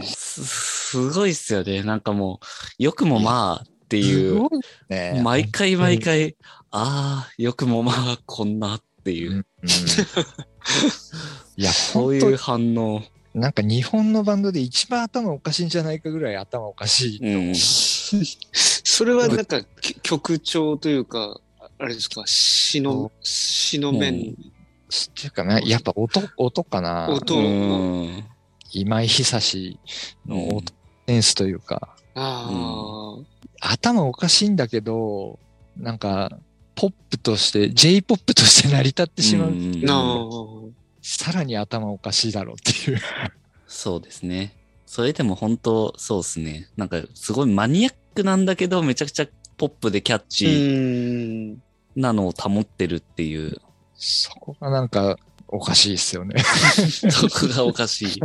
[0.03, 1.81] す、すごいっすよね。
[1.83, 2.39] なんかも
[2.79, 4.49] う、よくもまあっていすう、
[4.89, 5.21] ね。
[5.23, 6.35] 毎回毎回、
[6.69, 9.45] ああ、よくもまあこんなっていう、うんうん
[11.57, 13.03] いや、そういう本反応。
[13.33, 17.19] 当なんか日本のバンドで一番頭おかしいんじゃないかぐらい頭おかしい。
[17.19, 17.55] うん。
[17.55, 21.39] それはなんかき曲調というか、
[21.81, 24.15] あれですか、詩の、詩の面、っ
[25.15, 27.09] ていうかね、やっぱ音、音かな？
[27.09, 28.23] 音うん。
[28.71, 29.79] 今井久志
[30.27, 30.73] の音
[31.07, 33.17] センスというか、あ
[33.59, 35.39] 頭おかしいんだけど、
[35.75, 36.37] なんか、
[36.75, 39.49] ポップとして、J-POP として成り立ってしまう。
[39.49, 42.99] うさらに頭おかしいだろうっていう。
[43.67, 44.55] そうですね。
[44.85, 46.69] それでも本当、そうですね。
[46.77, 51.63] なんか、すごいマニアックなんだけど、めちゃくちゃポップでキャッチうーん。
[51.95, 53.61] なのを保ってるっていう、
[53.95, 56.41] そこがなんか、おかしいですよね。
[57.11, 58.19] そこがおかしい。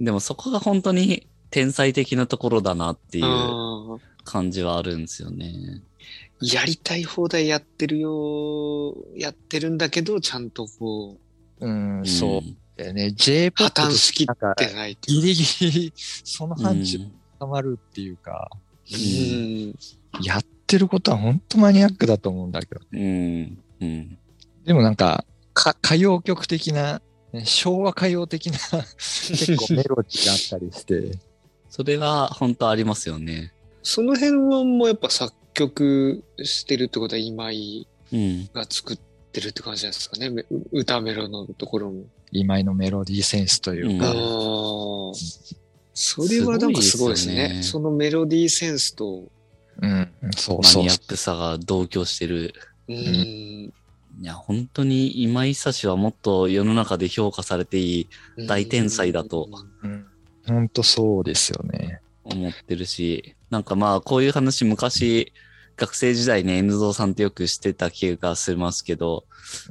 [0.00, 5.82] でもそこが本当に天才的なところだなっていう感じはあるんですよね。
[6.40, 11.18] やりたい放題やってるよ、やってるんだけど、ちゃんとこ
[11.60, 13.12] う、うん、そううんだよね。
[13.12, 18.50] J-POP 破綻としきなんかってないギリギリ、その範疇うんに収まるっていうか、
[18.90, 19.74] うん。
[20.22, 22.80] やってることは本当マニアックだと思うんだけど。
[22.90, 23.58] うん。
[23.80, 24.18] うん。
[24.64, 28.58] でもなんか、か歌謡曲的な、ね昭和歌謡的な
[28.98, 31.18] 結構メロディーがあったりして、
[31.68, 33.52] それは本当ありますよね。
[33.82, 38.50] その辺はもうやっぱ作曲してるってことは今井うん。
[38.52, 38.98] が作っ
[39.32, 40.30] てるって感じなんですかね？
[40.30, 42.04] め歌メロのところも。
[42.30, 44.12] 今井のメロディーセンスというか、ああ。
[45.94, 47.32] それはなんかすごいですね。
[47.34, 49.30] すごいですよねそのメロディーセンスと
[49.82, 50.08] うん。
[50.36, 50.92] そうマそうニア。
[50.92, 52.54] ックさが同居してる。
[52.88, 52.96] うん。
[52.96, 53.72] い
[54.22, 59.48] や、本当に今井久志はもっと世の中で評価されていい大天才だと
[59.82, 60.06] うん。
[60.46, 62.00] 本当そうですよね。
[62.24, 65.32] 思ってるし、なんかまあこういう話昔
[65.76, 69.24] 学生時代ね、N ゾーさんってよくしてた気がしますけど、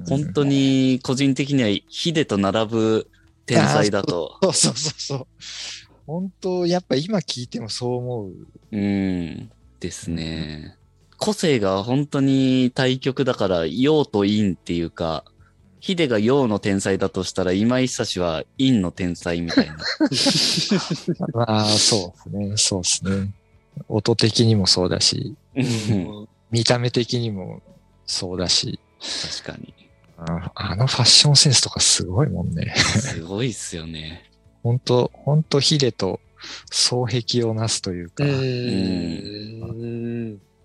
[0.10, 3.08] 本当に個人的にはヒデと並ぶ
[3.46, 4.38] 天才だと。
[4.44, 5.28] そうそうそうそう。
[6.08, 8.34] 本当、やっぱ今聞いてもそう思う。
[8.72, 9.52] うん。
[9.82, 10.78] ですね。
[11.18, 15.26] 個性が本当に対極だから、陽と陰っていうか、
[15.80, 19.78] ヒデが陽の天才だとしたら、今井久志は陰の天才みたいな。
[21.34, 22.58] ま あ、そうですね。
[22.58, 23.34] そうですね。
[23.90, 27.62] 音的にもそうだし、うん見た目的にも
[28.06, 28.80] そうだし、
[29.44, 29.74] 確かに。
[30.18, 32.76] ああのファッションセンスとかすごいもんね。
[32.76, 34.30] すごいっすよね。
[34.62, 36.20] 本当本当ヒデと
[36.70, 38.32] 双璧をなすというか、うん。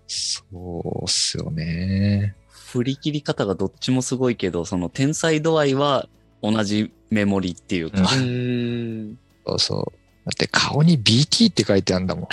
[0.07, 2.35] そうっすよね。
[2.49, 6.07] 振り切り方がどっちもすごいけど、その天才度合いは
[6.41, 8.01] 同じメモリっていうか。
[8.01, 9.17] うん。
[9.45, 9.97] そうそう。
[10.25, 12.27] だって顔に BT って書いてあるんだもん。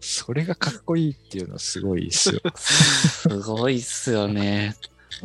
[0.00, 2.40] それがかっこいいっていうのはすごいですよ。
[2.56, 4.76] すごいっすよね。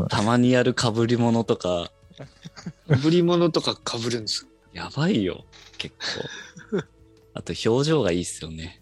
[0.10, 1.91] たまにやる被り物とか、
[3.02, 5.46] ぶり物とか被るんですやばいよ。
[5.78, 5.96] 結
[6.72, 6.84] 構。
[7.34, 8.82] あと表情がいいっすよね。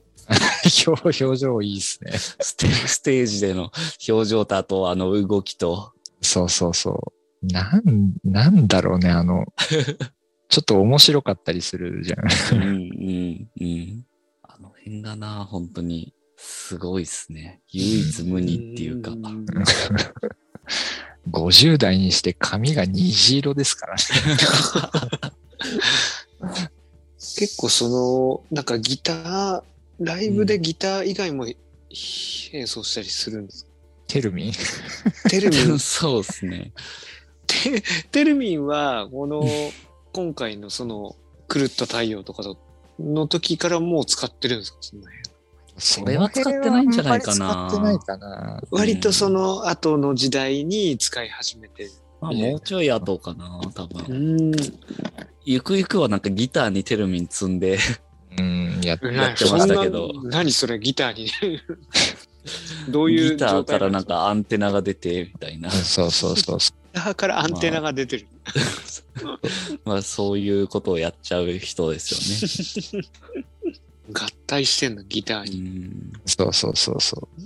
[0.85, 2.11] 表表情いいっすね。
[2.17, 3.71] ステステージでの
[4.07, 5.93] 表情とあとあの動きと。
[6.21, 7.45] そうそうそう。
[7.45, 9.45] なん、なんだろうね、あの、
[10.49, 12.61] ちょっと面白かったりするじゃん。
[12.61, 14.05] うんうんうん。
[14.43, 17.61] あの辺がな、本当にすごいっすね。
[17.71, 19.11] 唯一無二っていうか。
[19.11, 19.45] ん
[21.31, 24.01] 50代にして髪が虹色ですからね。
[27.39, 29.63] 結構その、なんかギター、
[29.99, 33.71] ライブでギター以外も演奏したりするんですか、
[34.07, 34.51] テルミン？
[35.29, 36.71] テルミン、 そうっすね。
[37.47, 39.43] テテルミンは、この、
[40.13, 41.15] 今回のその、
[41.49, 42.43] 狂った太陽とか
[42.99, 44.77] の時からもう使ってるんですか？
[44.81, 45.17] その辺
[45.79, 48.61] それは使ってないんじゃないかな使ってないかな。
[48.71, 51.89] 割とその後の時代に使い始めて。
[52.19, 54.47] まあ、もうちょい後かな、多う分。
[54.49, 54.51] ん。
[55.49, 57.77] ゆくゆくはなんかギターにテルミン積んで、
[58.37, 61.31] うん、やっやってましたけど何それギターに。
[62.91, 65.71] どういうギターからなんギかアンテナが出て、みたいな。
[65.71, 68.27] そうそうそうそターからアンテナが出てる。
[69.85, 73.07] まあそういうことをやっちゃう人ですよね。
[74.11, 75.91] 合体してんの、ギターうに。
[76.25, 77.41] そうそうそうそう。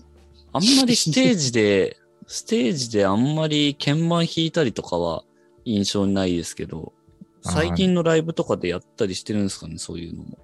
[0.53, 5.23] あんまりステージで、ステージであんまり鍵盤弾いたりとかは
[5.65, 6.93] 印象にないですけど、
[7.41, 10.37] 最近のライブとかでやったりしてるんですかね、そういうのも。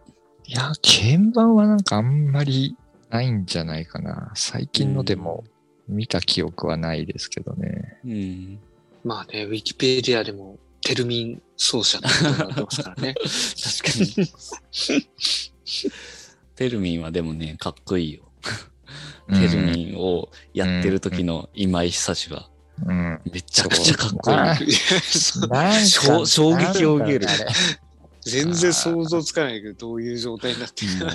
[0.46, 2.76] いや、鍵盤はなんかあんまり
[3.10, 4.32] ないんじゃないかな。
[4.36, 5.44] 最近のでも
[5.88, 8.00] 見た記憶はないですけどね。
[8.06, 8.60] うん。
[9.04, 13.16] まあね、ウィキペディアでも、テルミン奏者ってことになってますからね。
[13.84, 14.32] 確かに。
[16.56, 18.24] テルミンはでもね、かっこいいよ。
[19.30, 22.50] テルミンをやってる時の今井久志は、
[22.86, 23.22] うん。
[23.32, 24.32] めちゃくちゃかっこ
[24.63, 24.72] いい。
[25.88, 27.28] 衝衝撃を受ける
[28.22, 31.13] 全然想像つかないけど、どういう状態になってるか。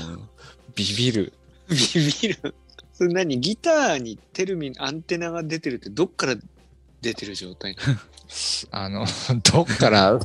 [0.75, 1.33] ビビる。
[1.69, 1.77] ビ
[2.23, 2.55] ビる。
[2.95, 3.41] それ何？
[3.41, 6.37] ギターにテルミン、アンテナが出てるってどっから
[7.01, 7.77] 出てる状態？
[8.71, 10.25] な のあの、どっから、ボ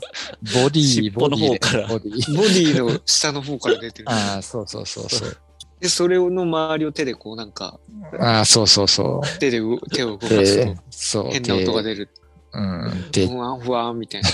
[0.69, 2.35] ディ、尻尾の方からボディ。
[2.35, 4.09] ボディの下の方から出てる。
[4.09, 5.37] ああ、そうそうそうそう。
[5.79, 7.79] で、それの周りを手でこうなんか、
[8.19, 10.45] ああ、そうそうそ手でう手を動かう。
[10.45, 11.29] すでと、そう。
[11.31, 12.09] 変な音がで、出る。
[12.53, 13.11] うん。
[13.11, 14.29] で、ふわんふわんみたいな。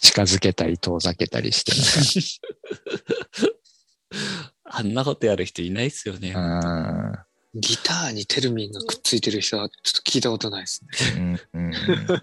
[0.00, 1.72] 近づけたり遠ざけたりして
[4.64, 6.34] あんなことやる人いないっすよね。
[7.54, 10.84] ギターにテルミンがくっついてる人はちょっと聞いたことないです
[11.16, 11.40] ね。
[11.54, 11.72] うんうんうん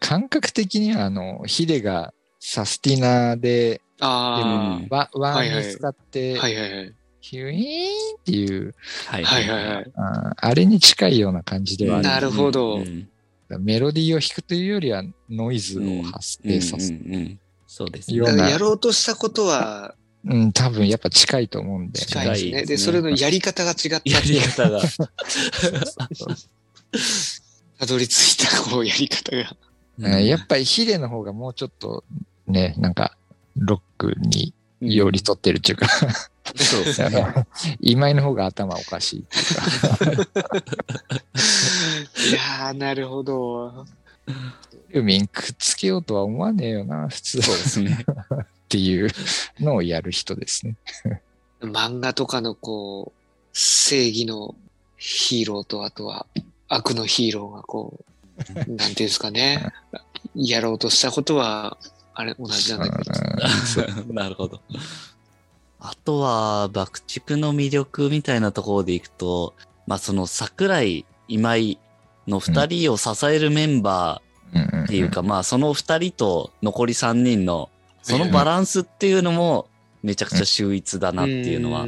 [0.00, 6.94] 感覚的には、あの、ヒデがサスティナーで、あワワはいはいンに使ってあ、、はいはいはい。
[7.20, 8.74] ヒュイーンっていう、
[9.06, 9.92] はいはいはいはい。
[9.96, 12.08] ああれに近いような感じではある。
[12.08, 13.08] なるほどうん
[13.60, 17.00] メロディーを弾くというよりはノイズを発生させる。
[17.04, 18.16] うんうんうんそうですね。
[18.18, 22.00] やろうとしたことはうん、多分やっぱ近いと思うんで。
[22.00, 22.64] 近いですね。
[22.64, 24.80] で、それのやり方が違ったってやり方が。
[27.78, 29.56] たどり着いたこうやり方が。
[29.98, 32.04] うんやっぱりヒデの方がもうちょっと
[32.46, 33.17] ね、なんか
[33.58, 35.88] ロックに寄り添ってるっていうか、
[36.56, 37.46] そうですね。
[37.80, 40.42] 今井の方が頭おかしいっていうか、
[42.30, 43.86] いやー、なるほど。
[44.90, 48.04] ユーミンくっつけようとは思わねえよな、普通そうですね。
[48.04, 49.10] っていう
[49.60, 50.76] のをやる人ですね。
[51.60, 53.20] 漫画とかのこう、
[53.52, 54.54] 正義の
[54.96, 56.26] ヒーローと、あとは
[56.68, 58.04] 悪のヒーローがこ
[58.36, 59.72] う、なんていうんですかね、
[60.34, 61.78] やろうとしたことは、
[62.18, 63.12] あれ、同じなんだけど。
[64.12, 64.60] なるほど。
[65.78, 69.54] あとは、爆竹の魅力みたいなところでいくと、
[69.86, 71.78] まあその桜井今井
[72.26, 77.70] の二人を支えるメンバーっていうか、まあその二人と残り三人の、
[78.02, 79.68] そのバランスっていうのも
[80.02, 81.86] めちゃくちゃ秀逸だなっていうのは、う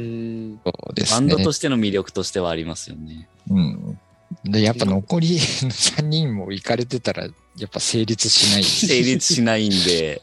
[0.95, 1.27] ですね。
[1.27, 3.27] バンドとしての魅力としてはありますよね。
[3.49, 3.99] うん。
[4.43, 7.31] で、やっぱ残り3人も行かれてたら、や
[7.65, 8.63] っぱ成立しない。
[8.65, 10.21] 成立しないんで、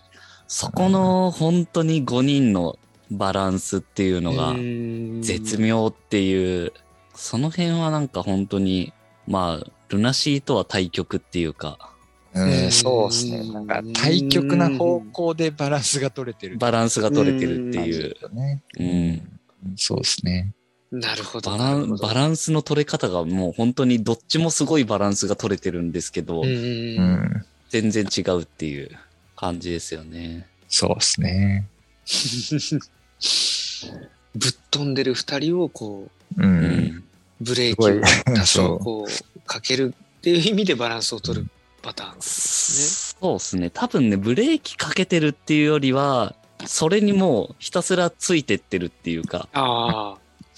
[0.48, 2.78] そこの本当に5人の
[3.10, 4.54] バランスっていうのが
[5.22, 6.72] 絶妙っていう、
[7.14, 8.92] その辺はなんか本当に、
[9.26, 11.78] まあ、ルナシーとは対極っていうか、
[12.34, 13.52] うん、そうですね。
[13.52, 16.58] なんか対極な方向でバランスが取れてる。
[16.58, 18.14] バランスが取れてるっていう。
[18.34, 18.62] ね。
[18.78, 19.40] うん。
[19.76, 20.52] そうですね。
[20.90, 21.50] なるほど。
[21.50, 27.44] バランバランスの取れ方がもう本当にどっちもすごいバランスが取れてるんですけど、うんうん。
[27.68, 28.90] 全然違うっていう
[29.36, 30.46] 感じですよね。
[30.68, 31.66] そうですね。
[34.34, 36.46] ぶっ飛んでる二人をこう、う。
[36.46, 37.04] うんん。
[37.40, 41.46] ブレーキを多そう少こ う、かけるっていう意味でバランスを取る
[41.82, 43.70] パターンですそうですね。
[43.70, 46.34] 多分ね、ブレーキかけてるっていうよりは、
[46.66, 49.44] それにもうひたすらついてってるっていうか、ね。
[49.52, 50.16] あ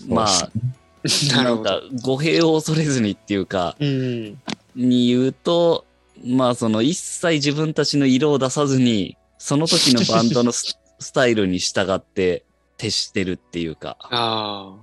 [0.08, 4.40] まあ、あ、なんか語弊を恐れずにっていうか、うん。
[4.76, 5.84] に言うと、
[6.24, 12.44] まあその一切自分たちの色を出さずに、その時のバンドのス スタイルに従って
[12.76, 14.76] 徹してるっていうか、あ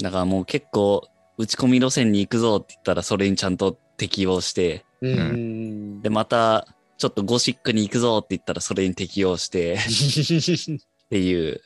[0.00, 5.06] だからもう結構打ち込み路線に行くぞって言ったらそれにちゃんと適応して、あ。
[5.06, 6.00] うん。
[6.00, 11.60] でまたちょっとゴシックに行くぞって言ったらそれに適応して っていう。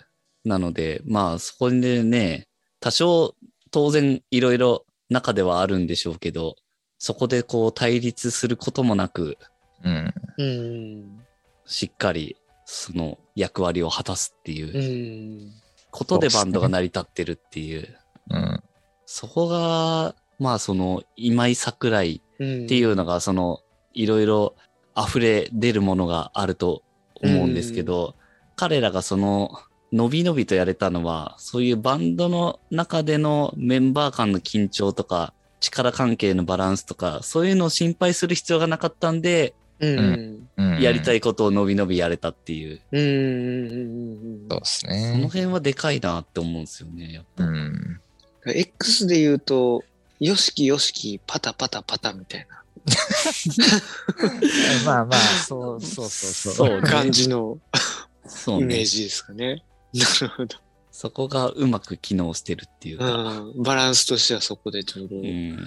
[0.45, 2.49] なので、まあそこでね、
[2.83, 3.35] 多少
[3.71, 6.57] 当然いろいろ中ではあるんでしょうけど、
[6.99, 9.39] そこでこう対立することもなく、
[9.85, 10.15] うん。
[10.37, 11.21] うん。
[11.65, 15.53] しっかりその役割を果たすっていううん。
[15.93, 17.97] ことでバンドが成り立ってるっていう。
[18.31, 18.63] うん。
[19.07, 22.65] そこが、まあその今井桜井うん。
[22.65, 23.61] っていうのがその
[23.95, 24.57] いろいろ
[24.97, 26.83] 溢れ出るものがあると
[27.23, 28.17] 思うんですけど、
[28.57, 29.53] 彼らがその
[29.93, 40.49] 伸び伸びとやれたのは、そういうバンドの中でのメンバー間の緊張とか、力関係のバランスとか、そういうのを心配する必要がなかったんで、うん。
[40.57, 40.81] うん。
[40.81, 41.19] やりたい。
[41.19, 44.47] いことを伸び伸びやれたっていう、うん。
[44.49, 45.23] そうですそのね。
[45.25, 47.13] 辺はでかいなって思うんですよね。
[47.13, 48.01] やっぱうん。
[48.47, 49.85] X で言うと、
[50.21, 52.63] よしきよしき、パタパタパタみたいな
[54.87, 57.59] まあまあ、そうそうそうそうね感じの
[58.27, 58.65] そうね。
[58.65, 59.63] イメージですかね。
[59.95, 60.57] なるほど。
[60.91, 63.05] そこがうまく機能してるっていうか。
[63.41, 63.63] うん。
[63.63, 65.59] バランスとしてはそこでちょうどうん。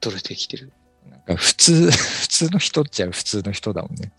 [0.00, 0.72] 取れてきてる。
[1.08, 4.12] なんか普通、 普通の人っちゃ普通の人だもんね。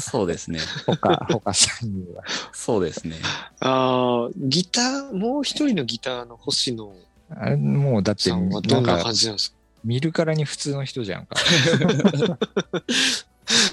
[0.00, 0.60] そうですね。
[0.86, 2.24] 他、他3人は。
[2.52, 3.16] そうですね。
[3.60, 6.92] ああ、ギター、もう一人のギターの星野
[7.30, 9.56] あれ、もうだって、さんはなんかどんな感、じなんですか？
[9.84, 11.36] 見るからに普通の人じゃんか。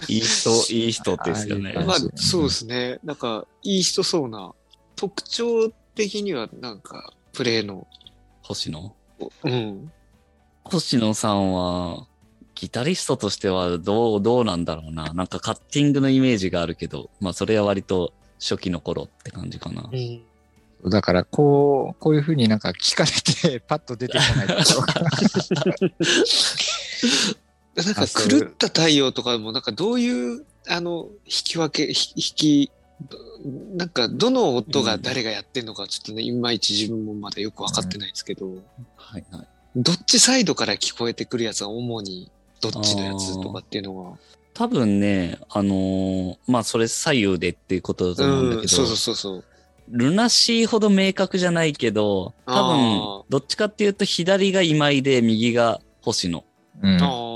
[0.07, 1.73] いい人、いい人ですよね。
[1.85, 2.99] まあそうですね。
[3.03, 4.53] なんか、いい人そうな、
[5.03, 7.87] 特徴的にはなんか、プレイの、
[8.41, 8.95] 星野？
[9.43, 9.91] うん。
[10.63, 12.07] 星野さんは、
[12.55, 15.13] ギタリストとしてはどう、どうなんだろうな。
[15.13, 19.89] なんかカッティングのイメージがあるけど、まあそれは割と初期の頃って感じかな。
[19.91, 20.23] うん。
[20.89, 24.93] だから、こう、こういうふうになんか聞かれて、パッと出てこないところが。
[27.83, 32.23] なんか狂った太陽とかもなんかどういうあの引き分けひ引
[32.69, 32.82] きど
[33.75, 38.47] なんかどの音が誰がやってんのかちょっとね、いまいち自分もまだよく分かってないんですけど、
[38.95, 39.47] はいはい。
[39.75, 44.17] どっちサイドから聞こえてくるやつは主にどっちのやつとかっていうの
[44.53, 49.43] 多分ね、あのーまあそれ左右でっていうことだとが、思うんだけど、そうそうそうそう。
[49.89, 56.45] ルナシーほど明確じゃないけど、多分、どっちかっていうと左が今井で右が星野
[56.81, 57.32] うんああ。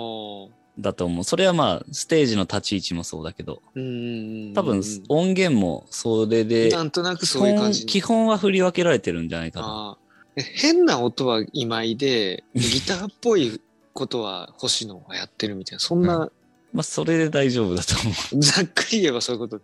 [0.79, 1.23] だと思う。
[1.23, 4.53] それはまあ、ステージの立ち位置もそうだけど、うん。
[4.53, 9.97] 多分音源もそれで、なんとなく基本そういう感じに基本は振り分けられてるんじゃないかな。
[10.35, 13.59] 変な音は今井で、ギターっぽい
[13.93, 16.29] ことは星野がやってるみたいな、そんな、
[16.73, 18.41] まあ、それで大丈夫だと思う。
[18.43, 19.57] ざっくり言えばそういうこと。
[19.57, 19.59] う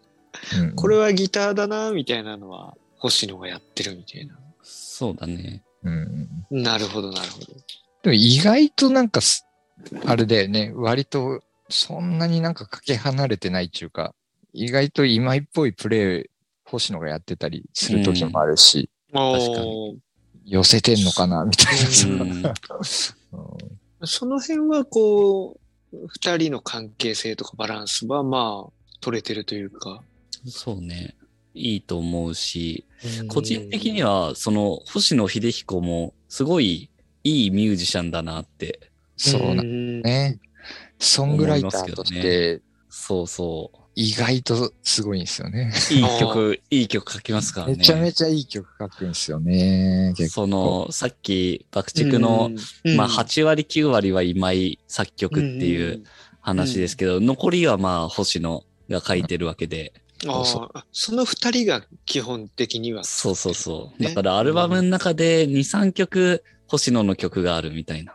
[0.64, 4.36] んこれはギターだな、みたいなのは星野がやってるみたいな。
[4.64, 5.64] そうだね。
[5.84, 7.46] うんなるほど、なるほど。
[8.04, 9.46] でも意外となんかす、
[10.06, 14.14] あれだよね、割とそんなになんかかけ離れてないっていうか、
[14.54, 16.30] 意外と今井っぽいプレイ、
[16.66, 19.98] 星野がやってたりする時もあるし、お確かー
[20.46, 21.76] 寄せてんのかなみたい
[22.10, 22.24] な。
[22.24, 22.54] うんうん
[24.06, 25.58] その辺はこ
[25.94, 30.02] う、二人の関係性とかバランスはまあ、取れてるというか。
[30.46, 31.16] そうね。
[31.54, 32.86] いいと思うし、
[33.30, 36.90] 個人的には、その、星野秀彦も、すごい
[37.24, 38.92] いいミュージシャンだなって。
[39.32, 40.02] そうなね。
[40.02, 40.40] ね。
[41.00, 43.78] ソングライターとして、そうそう。
[43.96, 45.72] 意外とすごいんですよね。
[45.92, 47.76] いい曲、いい曲書きますからね。
[47.76, 50.14] めちゃめちゃいい曲書くんですよね。
[50.30, 52.50] その、さっき、爆竹の、
[52.86, 56.04] うん、まあ、8割9割は今井作曲っていう
[56.42, 59.94] 話ですけど、残りはまあ、星野が書いてるわけで、
[60.26, 60.32] うん。
[60.32, 63.04] あそうあ、その二人が基本的には。
[63.04, 64.02] そうそうそう。
[64.02, 68.14] ねだからアルバムの中で2、3曲、星野の曲があるみたいな。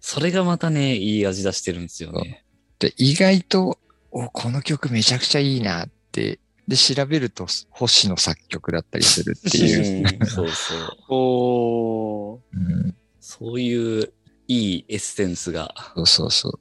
[0.00, 2.44] それがまたね、いい味出してるんですよね。
[2.78, 3.78] で、意外と、
[4.10, 10.20] お、この曲めちゃくちゃいいなって、で、調べると星野作曲だったりするっていう。
[10.20, 10.78] うんそうそう。
[10.78, 10.86] うん。
[11.08, 12.40] おー。
[12.52, 14.12] うん、そういう
[14.48, 16.60] いいエッセンスがそうそうそう。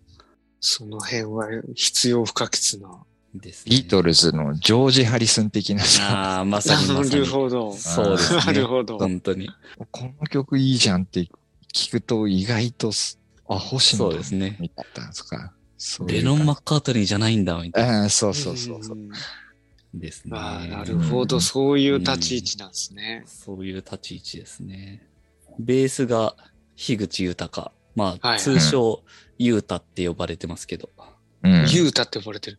[0.60, 2.90] その辺は必要不可欠な。
[3.40, 3.76] ですね。
[3.76, 7.28] ビートルズのジョージ・ハリスン的なさ、ああ、まさにまさなるに。
[7.28, 7.74] ほど。
[7.74, 8.42] そうですね。
[8.46, 8.98] なるほど。
[8.98, 9.50] 本当に。
[9.92, 11.28] この曲いいじゃんって
[11.74, 14.58] 聞くと意外とす、あ、星野だそうですね。
[14.60, 15.54] みたいなとか。
[15.78, 18.02] そうレノン・マッカートニーじゃないんだ、みたいな。
[18.02, 18.98] ああ、そうそうそうそう。
[18.98, 19.10] ん
[19.94, 20.38] ですね。
[20.38, 21.40] ああ、なるほど。
[21.40, 23.24] そういう立ち位置なんですね。
[23.26, 25.08] そういう立ち位置ですね。
[25.60, 26.36] ベースが
[26.76, 27.72] 樋口豊。
[27.96, 29.04] まあ、はい通称、
[29.38, 30.90] ユータって呼ばれてますけど。
[31.44, 31.52] うん。
[31.70, 32.58] ユータって呼ばれてる。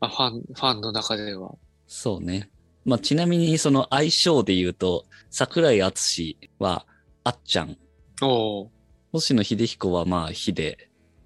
[0.00, 1.54] あ、ファン、ファンの中では。
[1.86, 2.50] そうね。
[2.84, 6.86] まあ、ちなみにその相性で言うと、桜井敦は、
[7.24, 7.76] あっちゃん。
[8.22, 8.68] おー
[9.12, 10.76] 星野秀彦はまあ、秀。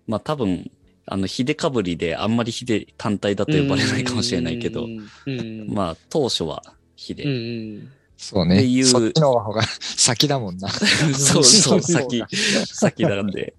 [0.07, 0.71] まあ、多分、
[1.07, 4.87] あの、秀かぶりであんまり秀単体だと呼ばれないかもしれないけど。
[5.69, 7.25] まあ、当初はうん秀。
[7.25, 7.93] うん。
[8.17, 8.85] そうねっていう。
[8.85, 10.69] そっちの方が 先だもんな。
[11.15, 12.23] そうそう、そ う先、
[12.67, 13.55] 先なんで。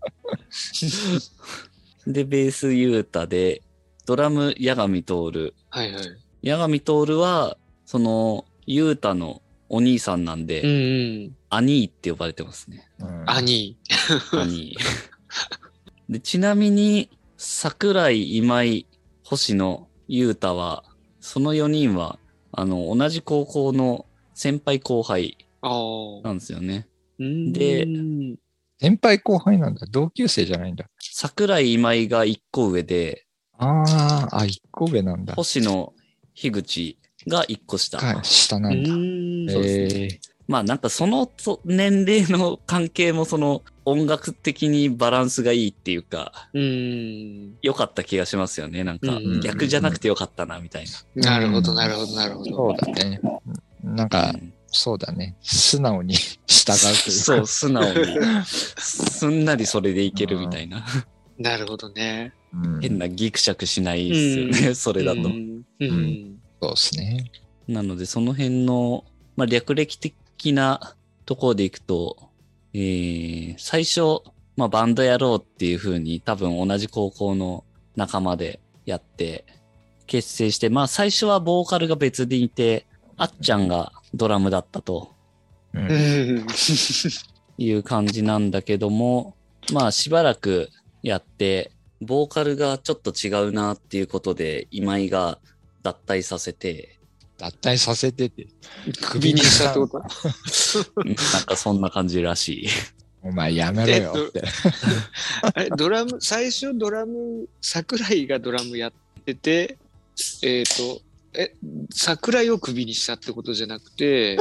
[2.07, 3.61] で、ベースユータで、
[4.06, 5.54] ドラム、八神徹。
[5.70, 6.49] はいはい。
[6.49, 11.36] 八神徹は、その、ユータのお兄さんなんで、うんうん。
[11.49, 12.88] 兄って呼ばれてますね。
[12.99, 13.78] うん兄。
[14.34, 14.78] 兄。
[16.10, 18.86] で、ちなみに、桜井、今井、
[19.24, 20.84] 星野、ユータは、
[21.20, 22.20] その4人は、
[22.51, 26.28] あの、同じ高校の先輩後輩ああ。
[26.28, 26.88] なんですよね。
[27.20, 28.36] うんでうん
[28.80, 29.88] 先輩後輩なんだ。
[29.89, 30.86] 同級生じゃないんだ。
[30.99, 33.26] 桜井、今井が1個上で、
[33.58, 35.36] ああ、あ、一個上なんだ。
[35.36, 35.93] 星野、
[36.34, 36.97] 樋口
[37.28, 37.97] が1個下。
[37.97, 38.93] はい、下なうんだ。
[38.93, 39.54] ん。
[39.54, 47.56] そうですえまあなんかそのそ年齢の関係もその音楽的にバランスがいいっていうか、うん。
[47.62, 48.84] 良かった気がしますよね。
[48.84, 50.86] なんかうん逆じゃなくて良かったな、みたい
[51.16, 51.32] な。
[51.32, 52.56] なるほど、なるほど、なるほーど。
[52.56, 53.22] そうだね。
[53.84, 55.36] なんか、うんそうだね。
[55.43, 56.16] 素直に
[56.47, 57.24] 従うというか。
[57.24, 57.93] そう、素直に。
[58.45, 60.84] すんなりそれでいけるみたいな。
[61.44, 62.34] なるほどね。
[62.54, 62.82] うん。
[62.82, 65.20] 変なギクシャクしないですよね、それだと。
[65.20, 65.64] うん。
[65.80, 66.39] うん。
[66.62, 67.32] そうですね。
[67.68, 69.04] なので、その辺の、
[69.36, 72.30] まあ、略歴的なところでいくと、
[72.74, 74.22] えー、最初、
[74.56, 77.66] まあ、バンドやろうっていう風に多分同じ高校の
[77.98, 79.46] 仲間でやって、
[80.08, 82.88] 結成して、まあ、最初はボーカルが別でいて、
[83.18, 85.12] あっちゃんがドラムだったと
[85.74, 85.80] う。
[85.80, 85.88] うん
[86.38, 86.46] ん。
[87.58, 89.36] いう感じなんだけども、
[89.74, 90.70] まあ、しばらく
[91.04, 95.38] やって、ボーカルがちょっと違うなっていうことで、今井が
[95.84, 96.97] 脱退させて、
[97.38, 98.47] 脱退させてて。
[99.01, 99.99] 首にしたってこと？
[101.04, 102.68] なんかそんな感じらしい。
[103.22, 104.43] お前やめろよって。
[105.41, 108.93] あれ、ドラム、最初ドラム、桜井がドラムやっ
[109.26, 109.78] てて、
[110.41, 111.01] えっ、と、
[111.34, 111.54] え、
[111.93, 114.38] 桜井を首にしたってことじゃなくて、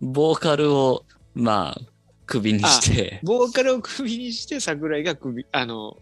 [0.00, 1.93] ボーカルを、まあ、
[2.26, 5.96] 首にして、ボーカルを首にして桜井が首、あの、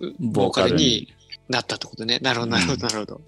[0.00, 1.12] うボーカルに。
[1.48, 2.18] なったってことね。
[2.20, 3.20] なるほど、なるほど、なるほど。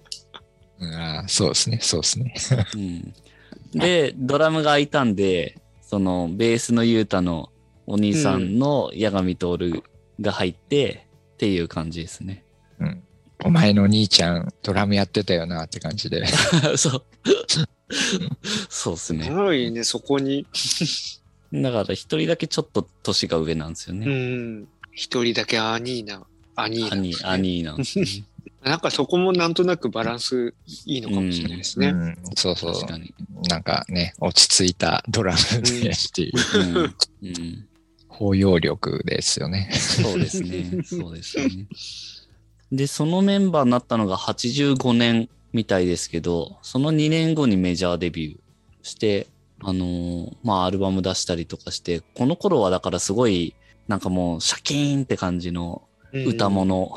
[0.79, 1.79] うんあーそうですね。
[1.81, 2.33] そうですね。
[2.75, 3.13] うん
[3.73, 7.49] で、ドラムが空いたんで、その、ベースのユータの
[7.85, 9.83] お兄さんの八神徹
[10.21, 12.43] が入って、っていう感じですね。
[12.79, 13.03] うん。
[13.43, 16.25] お前の兄ちゃん、ドラムやってたよなって感じで。
[16.77, 17.03] そう。
[18.69, 19.29] そうですすね。
[19.29, 20.47] ごいね、そこに。
[21.53, 24.05] だから一人だけちょっと年が上なんですようね。
[24.05, 24.67] ん。
[24.91, 26.25] 一人だけアニーナ。
[26.55, 28.11] アニーナ、兄、兄なんですよね。
[28.63, 30.53] なんかそこもなんとなくバランス
[30.85, 31.87] いいのかもしれないですね。
[31.87, 32.17] うん。
[32.35, 32.73] そうそう。
[32.73, 33.13] 確かに。
[33.47, 36.77] なんかね、落ち着いたドラムでっていう、うん。
[36.77, 37.65] うん
[38.19, 39.71] 包容力ですよね。
[39.71, 40.83] そうですね。
[40.83, 41.67] そうですね。
[42.69, 48.37] で、そのメンバーになったのが85年みたいですけど、その2年後にメジャーデビュー
[48.83, 49.27] して、
[49.61, 53.55] あのーまあ、アルバム出したりとかして、この頃はだからすごい、
[53.87, 55.81] なんかもう、シャキーンって感じの
[56.13, 56.91] 歌物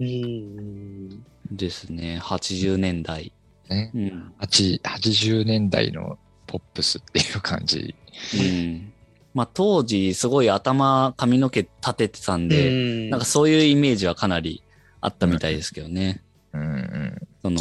[0.00, 1.24] うん。
[1.50, 2.18] ですね。
[2.22, 3.32] 80年代。
[3.68, 3.90] ね。
[3.94, 4.32] うん。
[4.40, 7.94] 8 80年代のポップスっていう感じ。
[8.38, 8.92] うん。
[9.32, 14.62] まあ、当時、すごい頭、髪の毛立ててたんで、でなんかそういうイメージはかなり
[15.00, 16.22] あったみたいですけどね。
[16.52, 17.28] うんうん。
[17.42, 17.60] その、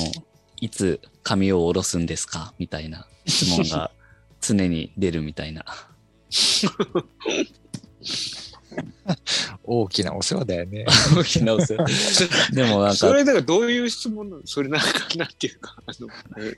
[0.59, 2.53] いつ髪を下ろすんですか？
[2.57, 3.91] みたいな質問が
[4.43, 5.65] 常に出るみたいな。
[9.63, 10.85] 大きなお世話だよね。
[11.15, 11.85] 大きなお世話
[12.53, 14.41] でもなんそか、れだからどういう質問なの？
[14.45, 16.07] それなんか、なんていうか、あの、
[16.43, 16.55] え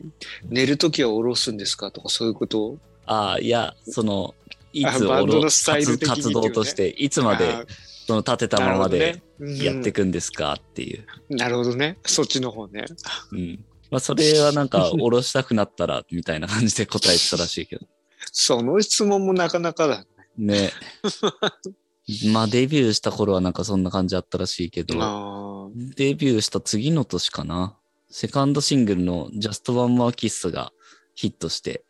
[0.50, 2.78] 寝るときは下ろすんですかとかそういうこと？
[3.06, 4.34] ああ、いや、その、
[4.74, 7.66] いつ下ろのスタイル的に活活動として、いつまで
[8.08, 10.02] その立てたままでやっていく。
[10.02, 11.06] くんですかっていう。
[11.30, 11.98] うんなるほどね。
[12.06, 12.86] そっちの方ね。
[13.32, 13.66] うん。
[13.92, 17.86] まあ、それはなんか、 下ろしたくなったら、みたいな感じで答えてたらしいけど。
[18.32, 20.06] その質問もなかなかだ。
[20.38, 20.72] ね。
[22.32, 27.78] まあ、デビューした頃はなんかそんな感じあったらしいけど、あデビューした次の年かな。
[28.10, 30.72] セカンドシングルの Just One More Kiss が
[31.16, 31.84] ヒットして、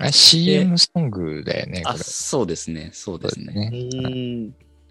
[0.00, 1.98] あれ CM ソングだよね、こあ、れ。
[2.00, 3.70] そうですね、そうですね。
[3.72, 4.48] ーうん。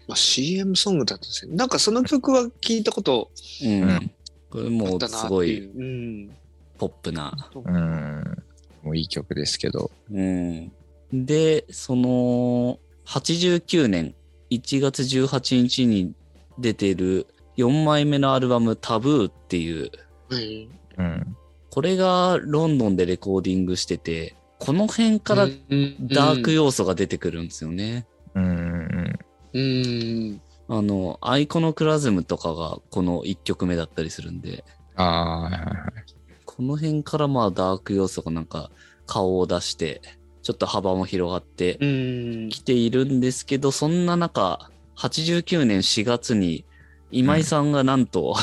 [0.08, 1.54] まあ、CM ソングだったんですね。
[1.54, 3.30] なんかその曲は聞いたこと
[3.62, 3.82] うん。
[3.82, 4.10] うん
[4.50, 5.66] これあもすごい。
[5.66, 6.36] うん。
[6.78, 7.50] ポップな。
[7.54, 8.44] うん。
[8.82, 9.90] もういい曲ですけど。
[10.10, 10.72] うん。
[11.12, 14.14] で、その、89年
[14.50, 16.14] 1月18日に
[16.58, 19.90] 出てる4枚目のアルバムタブーっていう、
[20.28, 20.68] はい
[20.98, 21.36] うん。
[21.70, 28.06] これがロンドンでレコーディングしてて、この辺からダーク要素が出てくるんですよね。
[28.34, 29.18] うん。
[29.52, 30.40] うん。
[30.68, 34.64] あの、アイコノクラズムとかがこの1曲目だったりするんで、
[34.96, 36.13] ああ、はいはいはい。
[36.56, 38.70] この辺からまあダーク要素がなんか
[39.06, 40.00] 顔を出して、
[40.42, 42.48] ちょっと幅も広がってうん。
[42.50, 46.64] きているんですけど、そんな中、89年4月に
[47.10, 48.36] 今井さんがなんと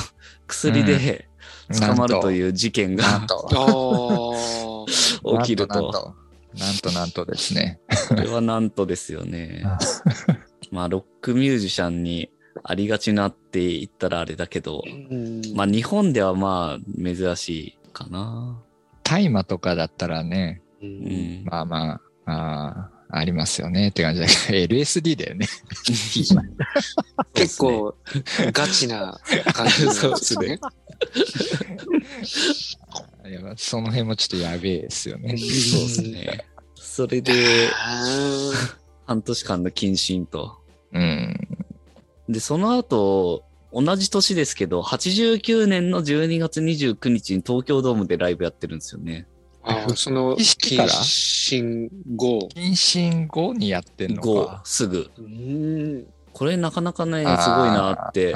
[0.48, 1.30] 薬で
[1.80, 3.48] 捕まるという事件がなんと。
[5.26, 5.44] ああ。
[5.44, 5.74] 起きると。
[5.74, 6.16] なんと。
[6.58, 7.80] なんとなんとですね。
[8.10, 9.64] これはなんとですよね。
[10.70, 12.30] まあ、ロックミュージシャンに
[12.64, 18.60] ありがちなって言ったらあれだけど、うんまあ、日本ではまあ、珍しいかな。
[19.04, 20.92] 大麻とかだったらね、ううん
[21.42, 21.44] ん。
[21.46, 21.92] まあま
[22.26, 25.48] あ、ああ、ありますよねって感じだけど、 LSD だよ ね。
[27.34, 27.96] 結構
[28.54, 29.20] ガチな
[29.54, 30.60] 感じ ですね。
[33.28, 35.36] いやその辺もちょっとやべえですよね。
[35.38, 36.46] そうですね。
[36.76, 37.34] それで、
[37.74, 38.52] あ
[39.06, 40.58] 半年間の謹慎と。
[40.94, 41.36] うん。
[42.30, 49.28] で、その後、同じ年ですけど、89年の12月29日に東京ドームでライブやってるんですよね。
[49.64, 50.90] あー、 その復帰してから？
[50.90, 52.50] 謹慎後。
[52.56, 54.62] 謹慎後にやってんの5か。
[54.66, 55.10] すぐ。
[55.18, 56.06] うん。
[56.34, 57.28] これなかなかね、すごい
[57.70, 58.36] なって。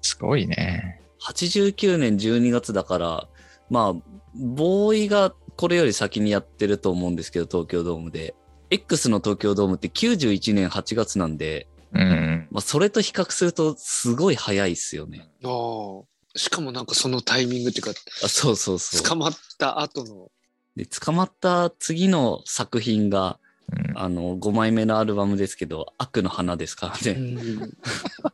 [0.00, 1.00] すごいね。
[1.22, 3.28] 89年12月だから、
[3.70, 8.34] まあ、ボーイがこれより先にやってると思うんですけど、東京ドームで。
[8.70, 12.48] X の東京ドームって91年8月なんで、うん。
[12.50, 15.28] まあ、それと比較するとすごい早いっすよね。
[15.44, 16.38] ああ。
[16.38, 17.92] しかもなんかそのタイミングっていうか、
[18.24, 19.02] あそうそうそう。
[19.02, 20.30] 捕まった後の。
[20.76, 23.38] で、捕まった次の作品が、
[23.72, 27.36] うんあの、5枚目のアルバムですけど、悪の花ですからね。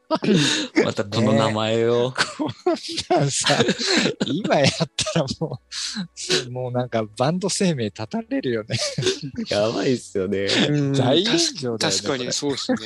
[0.85, 2.13] またこの名前を。
[3.31, 3.59] さ、
[4.27, 4.69] 今やっ
[5.13, 5.61] たらも
[6.47, 8.79] うもうなんかバンド生命立たれるよね。
[9.49, 10.47] やばいっすよね。
[10.69, 11.99] うん大炎確上だよね。
[11.99, 12.79] 確かにそうですね。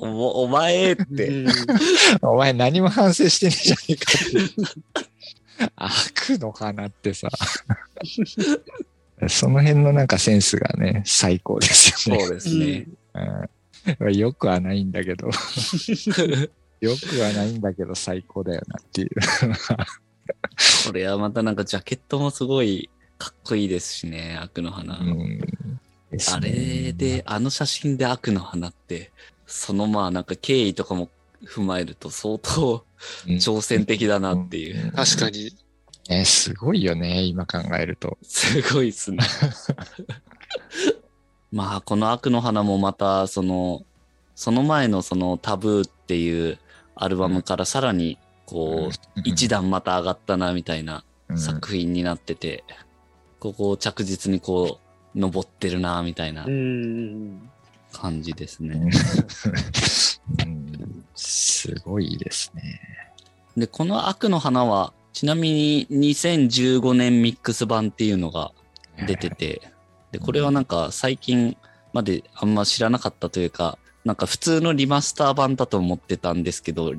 [0.00, 1.46] おお前って。
[2.22, 4.66] お前何も反省してねえじゃねえかっ
[5.06, 5.70] て。
[5.76, 7.28] 悪の花ってさ。
[9.28, 12.22] その辺のなんかセンスがね、最高ですよね。
[12.22, 12.86] そうですね。
[13.98, 15.28] うん、 よくはないんだけど。
[16.80, 19.10] よくはないんだけど最高だよなっていう。
[20.86, 24.98] これはまたなんかジャケットもすごいかっこいいですしね、悪の花。
[24.98, 29.12] うんねあれで、あの写真で悪の花って、
[29.46, 31.08] そのまあなんか経緯とかも
[31.44, 32.84] 踏まえると相当
[33.26, 34.86] うん挑戦的だなっていう。
[34.86, 35.54] うん確かに。
[36.10, 38.18] ね、すごいよね、今考えると。
[38.22, 39.18] すごいっすね。
[41.52, 43.84] まあこの悪の花もまたその、
[44.34, 46.58] その前のそのタブーっていう
[46.96, 52.64] アルバムからさらにこう、一段また上がったなみたいなうん作品になってて、
[53.38, 54.80] ここを着実にこ
[55.14, 57.50] う、登ってるなみたいなうん。
[57.92, 58.90] 感じですね。
[60.44, 62.80] うん すごいですね。
[63.56, 68.52] で、この悪の花は、ちなみに2015年ミックス版っていうのが
[69.06, 69.60] 出てて、
[70.12, 71.56] で、これはなんか最近
[71.92, 76.94] まであんま知らなかったというか、なんか普通のリマスター版だと思ってたんですけど、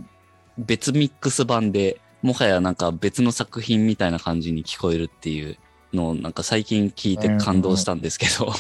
[0.58, 5.58] 別ミックス版で、もはやなんか別の作品みたいな感じに聞こえるっていう
[5.94, 8.54] のをなんか最近聞いて感動したんですけど、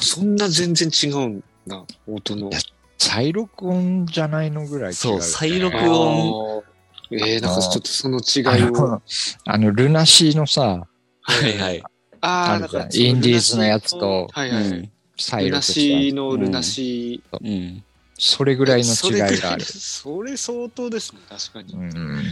[0.00, 2.50] そんな全然違うんだ、音の。
[2.98, 4.94] 再録音じゃないのぐらい違う。
[4.94, 6.75] そう、再録あ音、ー
[7.10, 8.70] えー、なんかちょっとその違あいを。
[8.70, 9.02] の、
[9.44, 10.86] あのルナシーのさ、
[11.22, 11.82] はいはい。
[12.20, 14.64] ああ、あるじゃんなんかインディーズのやつとはいはい。
[14.64, 14.70] うん。
[14.72, 16.12] ルナシー。
[16.12, 17.82] のルナシうん。
[18.18, 19.64] それぐらいの違いがある。
[19.64, 21.74] それ相当ですね、確かに。
[21.74, 22.22] うん。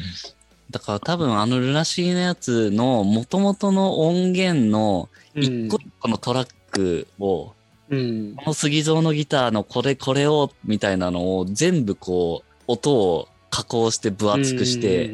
[0.70, 7.52] だから多分あのルナシーのやつの元々の音源の一個一個のトラックを、
[7.90, 8.34] うん。
[8.36, 15.12] この杉蔵のギターのこれこれをみたいなのを全部こう音を加工して分厚くして、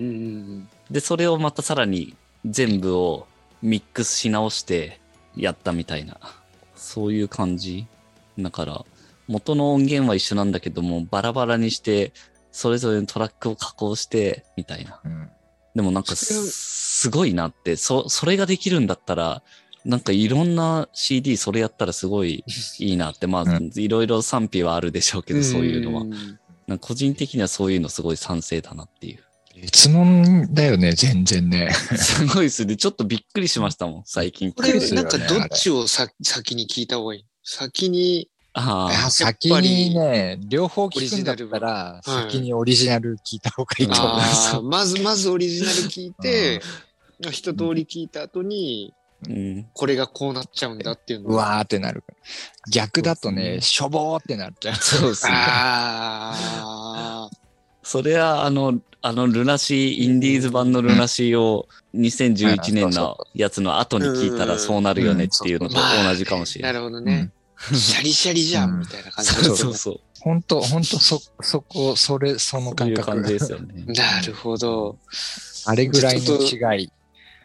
[0.90, 2.16] で、それをまたさらに
[2.46, 3.26] 全部を
[3.60, 4.98] ミックスし直して
[5.36, 6.16] やったみたいな、
[6.74, 7.86] そういう感じ。
[8.38, 8.84] だから、
[9.28, 12.14] 元の音源は一緒なんだけども、バラバラにして、
[12.50, 15.00] それぞれのトラックを加工して、みたいな。
[15.04, 15.28] うん
[15.72, 19.40] でもなんかす、すごいなって、そ、それができるんだったら、
[19.84, 22.44] なんかいろんな CD それやったらすごい
[22.80, 26.02] いいなって、まあ、うんいろいろ賛否はあるでしょうけど、そういうのは。
[26.04, 26.39] ん
[26.70, 29.24] なんか個人的にはそういうのすごい賛成だなっていう。
[29.60, 31.72] 別物だよね、全然ね。
[31.72, 32.76] すごいですね。
[32.76, 34.52] ちょっとびっくりしましたもん、最近。
[34.52, 37.26] これ、なんかどっちをさ先に聞いた方がいい？
[37.42, 44.16] 先に、ああ、あ先にね、両方聞くんだったら、オリジナルはい先にオリジナル聞いた方がいいと思う。
[44.16, 46.60] あーまず、まずオリジナル聞いて、
[47.32, 48.94] 一通り聞いた後に、
[49.28, 49.66] うん。
[49.74, 52.04] これがこうなっちゃうんだっていうのうわーってなる。
[52.72, 54.74] 逆だとね、ねしょぼーってなっちゃう。
[54.76, 55.32] そうですね。
[55.34, 57.30] ああ。
[57.82, 66.82] それは、あの、あの、ルナシー、インディーズ版のルナシーを2011年のやつの後に聞いたらそうなるよねっていうのと同じかもしれなない。
[66.82, 67.30] るほどね。
[67.72, 70.00] シャリシャリじゃん、みたいな感じそうそうそう。
[70.20, 73.84] ほんと、ほんと、そ、そこ、それ、そのそういう感覚感じですよね。
[73.86, 74.98] なるほど。
[75.66, 76.92] あれぐらいの違い。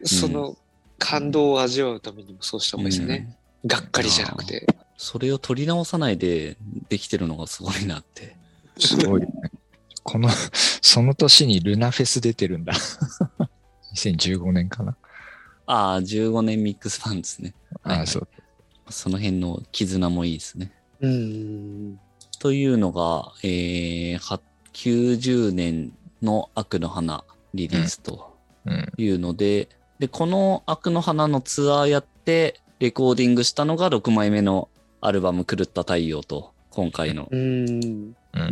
[0.04, 0.58] その
[0.98, 3.28] 感動を味わうためにもそうした方がいいですね。
[3.30, 4.68] うんがっかりじゃなくて。
[4.98, 8.38] それを取り直さないでできてるのがすごいなって。
[8.78, 9.52] すごいよね。
[10.04, 10.30] この、
[10.82, 12.74] その年にルナフェス出てるんだ。
[13.96, 14.96] 2015年かな。
[15.66, 17.56] ああ、15年ミックスファンですね。
[17.82, 18.28] はいああ、そう。
[18.90, 20.72] その辺の絆もいいですね。
[21.02, 22.00] うん。
[22.40, 24.40] というのが、えー、は
[24.74, 25.92] 90年
[26.22, 27.24] の悪の花
[27.54, 28.92] リリースとうん。
[28.98, 29.70] いうので、
[30.00, 34.70] で、この悪の花のツアーやって、レコーディングしたのが6枚目の
[35.00, 37.30] アルバム狂った太陽と、今回の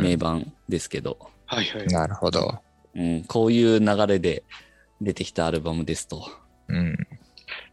[0.00, 1.86] 名盤ですけど、はいはい。
[1.88, 2.60] なるほど。
[2.94, 4.44] うん、こういう流れで
[5.00, 6.26] 出てきたアルバムですと。
[6.68, 6.96] うん。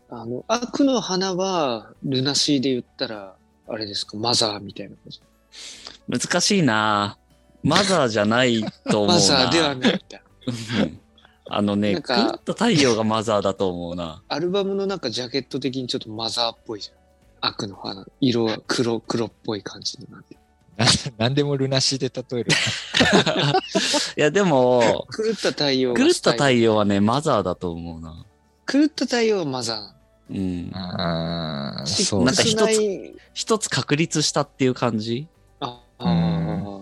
[0.09, 3.35] あの、悪の花は、ルナシーで言ったら、
[3.69, 5.21] あれですか、マザーみたいな感じ？
[6.09, 7.17] 難しいな
[7.63, 9.13] マザーじゃないと思うな。
[9.15, 10.21] マザーではないみたい
[10.77, 10.83] な。
[10.83, 11.00] うん
[11.53, 14.23] あのね、狂なんかった太陽がマザーだと思うな。
[14.27, 16.95] アルバムのなんかジャケット的にちょっとマザーっぽいじゃん。
[17.41, 18.05] 悪の花。
[18.21, 20.37] 色は黒、黒っぽい感じのなんて。
[20.77, 20.85] な
[21.17, 22.51] 何でもルナシーで例える？
[24.17, 28.25] いや、でも、狂った太陽が狂った太陽はね、マザーだと思うな。
[28.65, 29.93] 狂った太陽はマザ
[30.29, 30.71] うん。
[30.73, 31.85] ああ、ー。
[31.85, 33.19] そうなんか一つつ。
[33.33, 35.27] 一つ確立したっていう感じ？
[35.59, 36.80] ああ。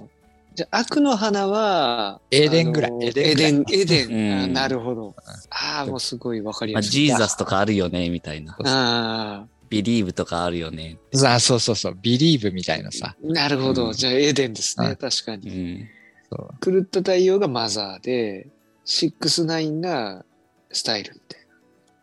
[0.60, 4.08] じゃあ、悪の華は、エデンぐらいエデンぐらいエデン、エデン。
[4.10, 5.16] うんあなるほど。
[5.50, 6.92] ああ、もうすごいわかりまあ、やすい。
[7.08, 8.58] ジーザスとかあるよね、みたいな。
[8.66, 10.98] あ Believe とかあるよね。
[11.26, 11.98] あ、そうそうそう。
[12.02, 13.16] Believe みたいなさ。
[13.18, 13.88] あ、なるほど。
[13.88, 14.98] うんじゃあ、エデンですね。
[14.98, 15.50] 確かに。
[15.50, 15.88] ん。
[16.30, 18.50] そう狂った太陽がマザーで、
[18.84, 20.26] Six/Nine が
[20.74, 21.40] スタイルみたい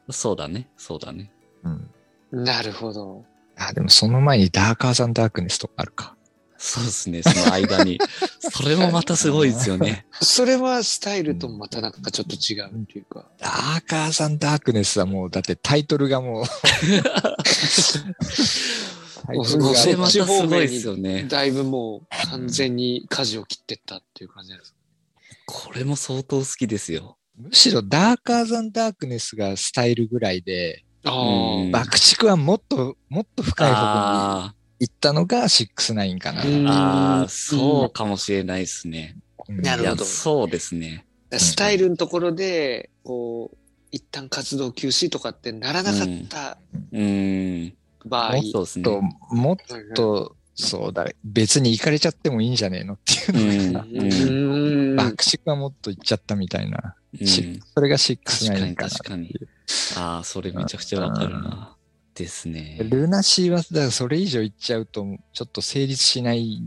[0.08, 0.70] そうだね。
[0.78, 1.30] そうだね。
[1.62, 1.90] うん。
[2.32, 2.54] な。
[2.54, 3.22] なるほど。
[3.58, 6.15] あ、でもその前にダーカーザンダークネスとかあるか。
[6.58, 7.22] そうですね。
[7.22, 7.98] その間に。
[8.40, 10.06] それもまたすごいですよね。
[10.20, 13.26] それはスタイルとまたなんかちょっと違うっていうか。
[13.38, 16.44] ダーカーザンダークネスはもう、だってタイトルがもう。
[19.26, 21.24] タイトルがそっち方面にごいですよね。
[21.24, 24.74] だいぶもう完全に舵を切ってったっていう感じなんです。
[25.46, 27.18] これも相当好きですよ。
[27.36, 36.44] むしろダーカーザンダークネスがスタイルぐらいで、爆竹はもっと、もっと深い方にあ行ったのが69かな。
[36.44, 39.16] うんあ、ああ、そうかもしれないですね。
[39.48, 41.06] うんなるほどそうですね。
[41.32, 43.56] スタイルのところで、こう、
[43.92, 46.58] 一旦活動休止とかってならなかった
[46.92, 47.74] うん。
[48.04, 48.42] 場合。
[48.52, 48.84] そうですね。
[48.84, 49.56] と、もっ
[49.94, 56.94] と、そうだ、別に行かれちゃってもいいんじゃねえのっていうのが、うんうん爆竹はもっと行っちゃったみたいな。
[57.20, 59.34] うんしそれが69確かにかな確かに。
[59.96, 61.75] ああ、それめちゃくちゃわかるな。
[62.16, 62.78] ですね。
[62.82, 66.60] ルナシーは、だからそれ以上言っちゃうと、ちょっと成立しない。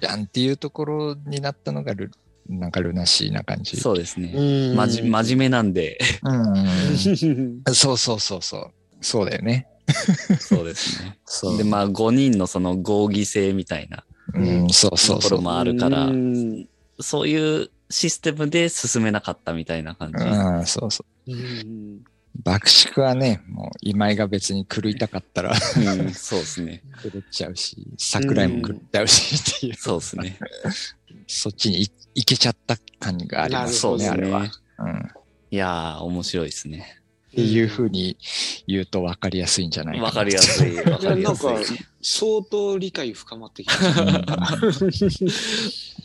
[0.00, 2.10] じゃんっていうところになったのがル、
[2.48, 3.76] なんかルナシーな感じ。
[3.76, 4.32] そうですね。
[4.34, 7.62] うんまじ真面目なんで、うん。
[7.74, 8.70] そうそうそうそう。
[9.00, 9.66] そうだよね。
[10.40, 11.18] そうですね。
[11.26, 15.20] そうで、まあ5人のその合議制みたいなうん、そうそうそう。
[15.20, 16.66] ところもあるからう、ん
[17.00, 20.24] そういうシステムで進めなかったみたいな感じ。
[20.24, 21.32] うん、そうそう。
[21.32, 22.04] うん
[22.42, 26.82] 爆竹はね、もう今井が別に狂いたかったらうんそうですね。
[27.02, 30.38] 狂っちゃうし、桜井も狂っちゃうしっていう、そうですね。
[31.26, 34.46] そっちにい行けちゃった感がありますよね、あれは。
[34.46, 34.98] そうん。
[34.98, 35.00] っ
[35.50, 37.00] いやー、面白いですね。
[37.34, 38.16] ていうふうに
[38.66, 40.06] 言うと分かりやすいんじゃないかな。
[40.06, 40.76] わかりやすい。
[40.76, 41.64] わいや、かりやすなんかい。、
[42.00, 44.86] 相当理解深まってきました。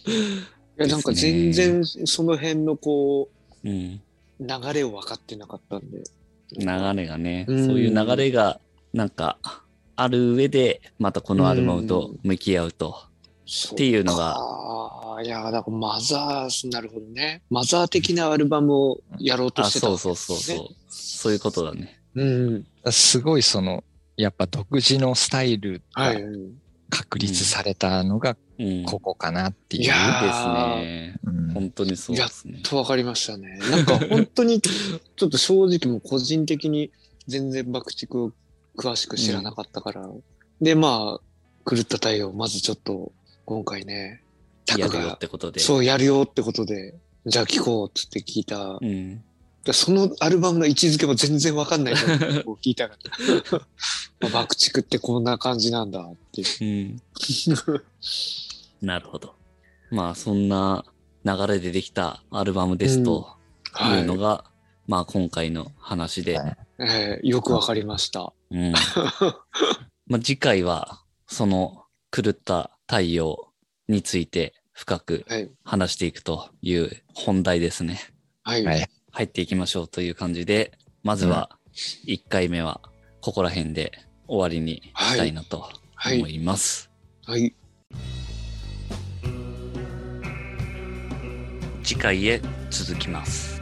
[0.05, 3.30] いや、なんか全然その辺のこ
[3.63, 4.01] うん。
[4.39, 6.03] う、流れを分かってなかったんで。
[6.58, 8.60] 流れがね、うんそういう流れが、
[8.93, 9.38] なんか、
[9.95, 13.10] ある上で、またこのアルバムと向き合うと。
[13.74, 17.41] っていうのがああ、いや、だからマザー、なるほどね。
[17.50, 20.68] マザー的なアルバムをやろうとあ、してたそうそうそうそう。
[20.88, 22.00] そういうことだね。
[22.14, 22.24] う。
[22.24, 22.26] う
[22.88, 22.91] ん。
[22.91, 23.84] すごいその、
[24.18, 26.24] やっぱ独自のスタイルがはい。
[26.90, 28.66] 確立されたのがうん。
[28.66, 29.84] いいここかなっていう。
[29.84, 31.16] いやですね。
[31.24, 32.60] うん本当にそうですね。
[32.64, 33.60] と分かりましたね。
[33.72, 36.92] なんか本当に、 ちょっと正直もう個人的に
[37.28, 38.32] 全然爆竹を
[38.78, 40.10] 詳しく知らなかったから。
[40.62, 43.12] で、まあ、狂った太陽、まずちょっと
[43.46, 44.22] 今回ね、
[44.66, 45.60] タクやるよっが、てことで。
[45.60, 48.80] そうやるよってことで、じゃあ聞こうっつって聞いた。
[49.72, 52.97] そのアルバムの位置づけも全然わかんないから こう聞いたか
[53.51, 53.60] ら。
[54.22, 56.47] まあ爆竹ってこんな感じなんだっていう。
[56.66, 57.01] うん。
[58.88, 59.36] なるほど。
[59.91, 60.86] まあ、そんな
[61.26, 63.36] 流れでできたアルバムですと
[63.82, 64.45] いうのが、
[64.88, 66.38] まあ、今回の話で。
[66.38, 68.32] はいえーよくわかりました。
[68.51, 68.72] うん。
[70.07, 73.51] まあ、次回は、その狂った太陽
[73.89, 75.51] について深くはい。
[75.66, 77.99] 話していくという本題ですね。
[78.43, 78.64] はい。
[78.64, 81.49] はい入っていきましょうという感じで、まずは
[82.07, 82.82] 1回目は
[83.22, 83.91] ここら辺で
[84.28, 86.89] 終わりにしたいなとはい思います。
[87.26, 87.53] はい。
[91.84, 93.59] 次回へ続きます。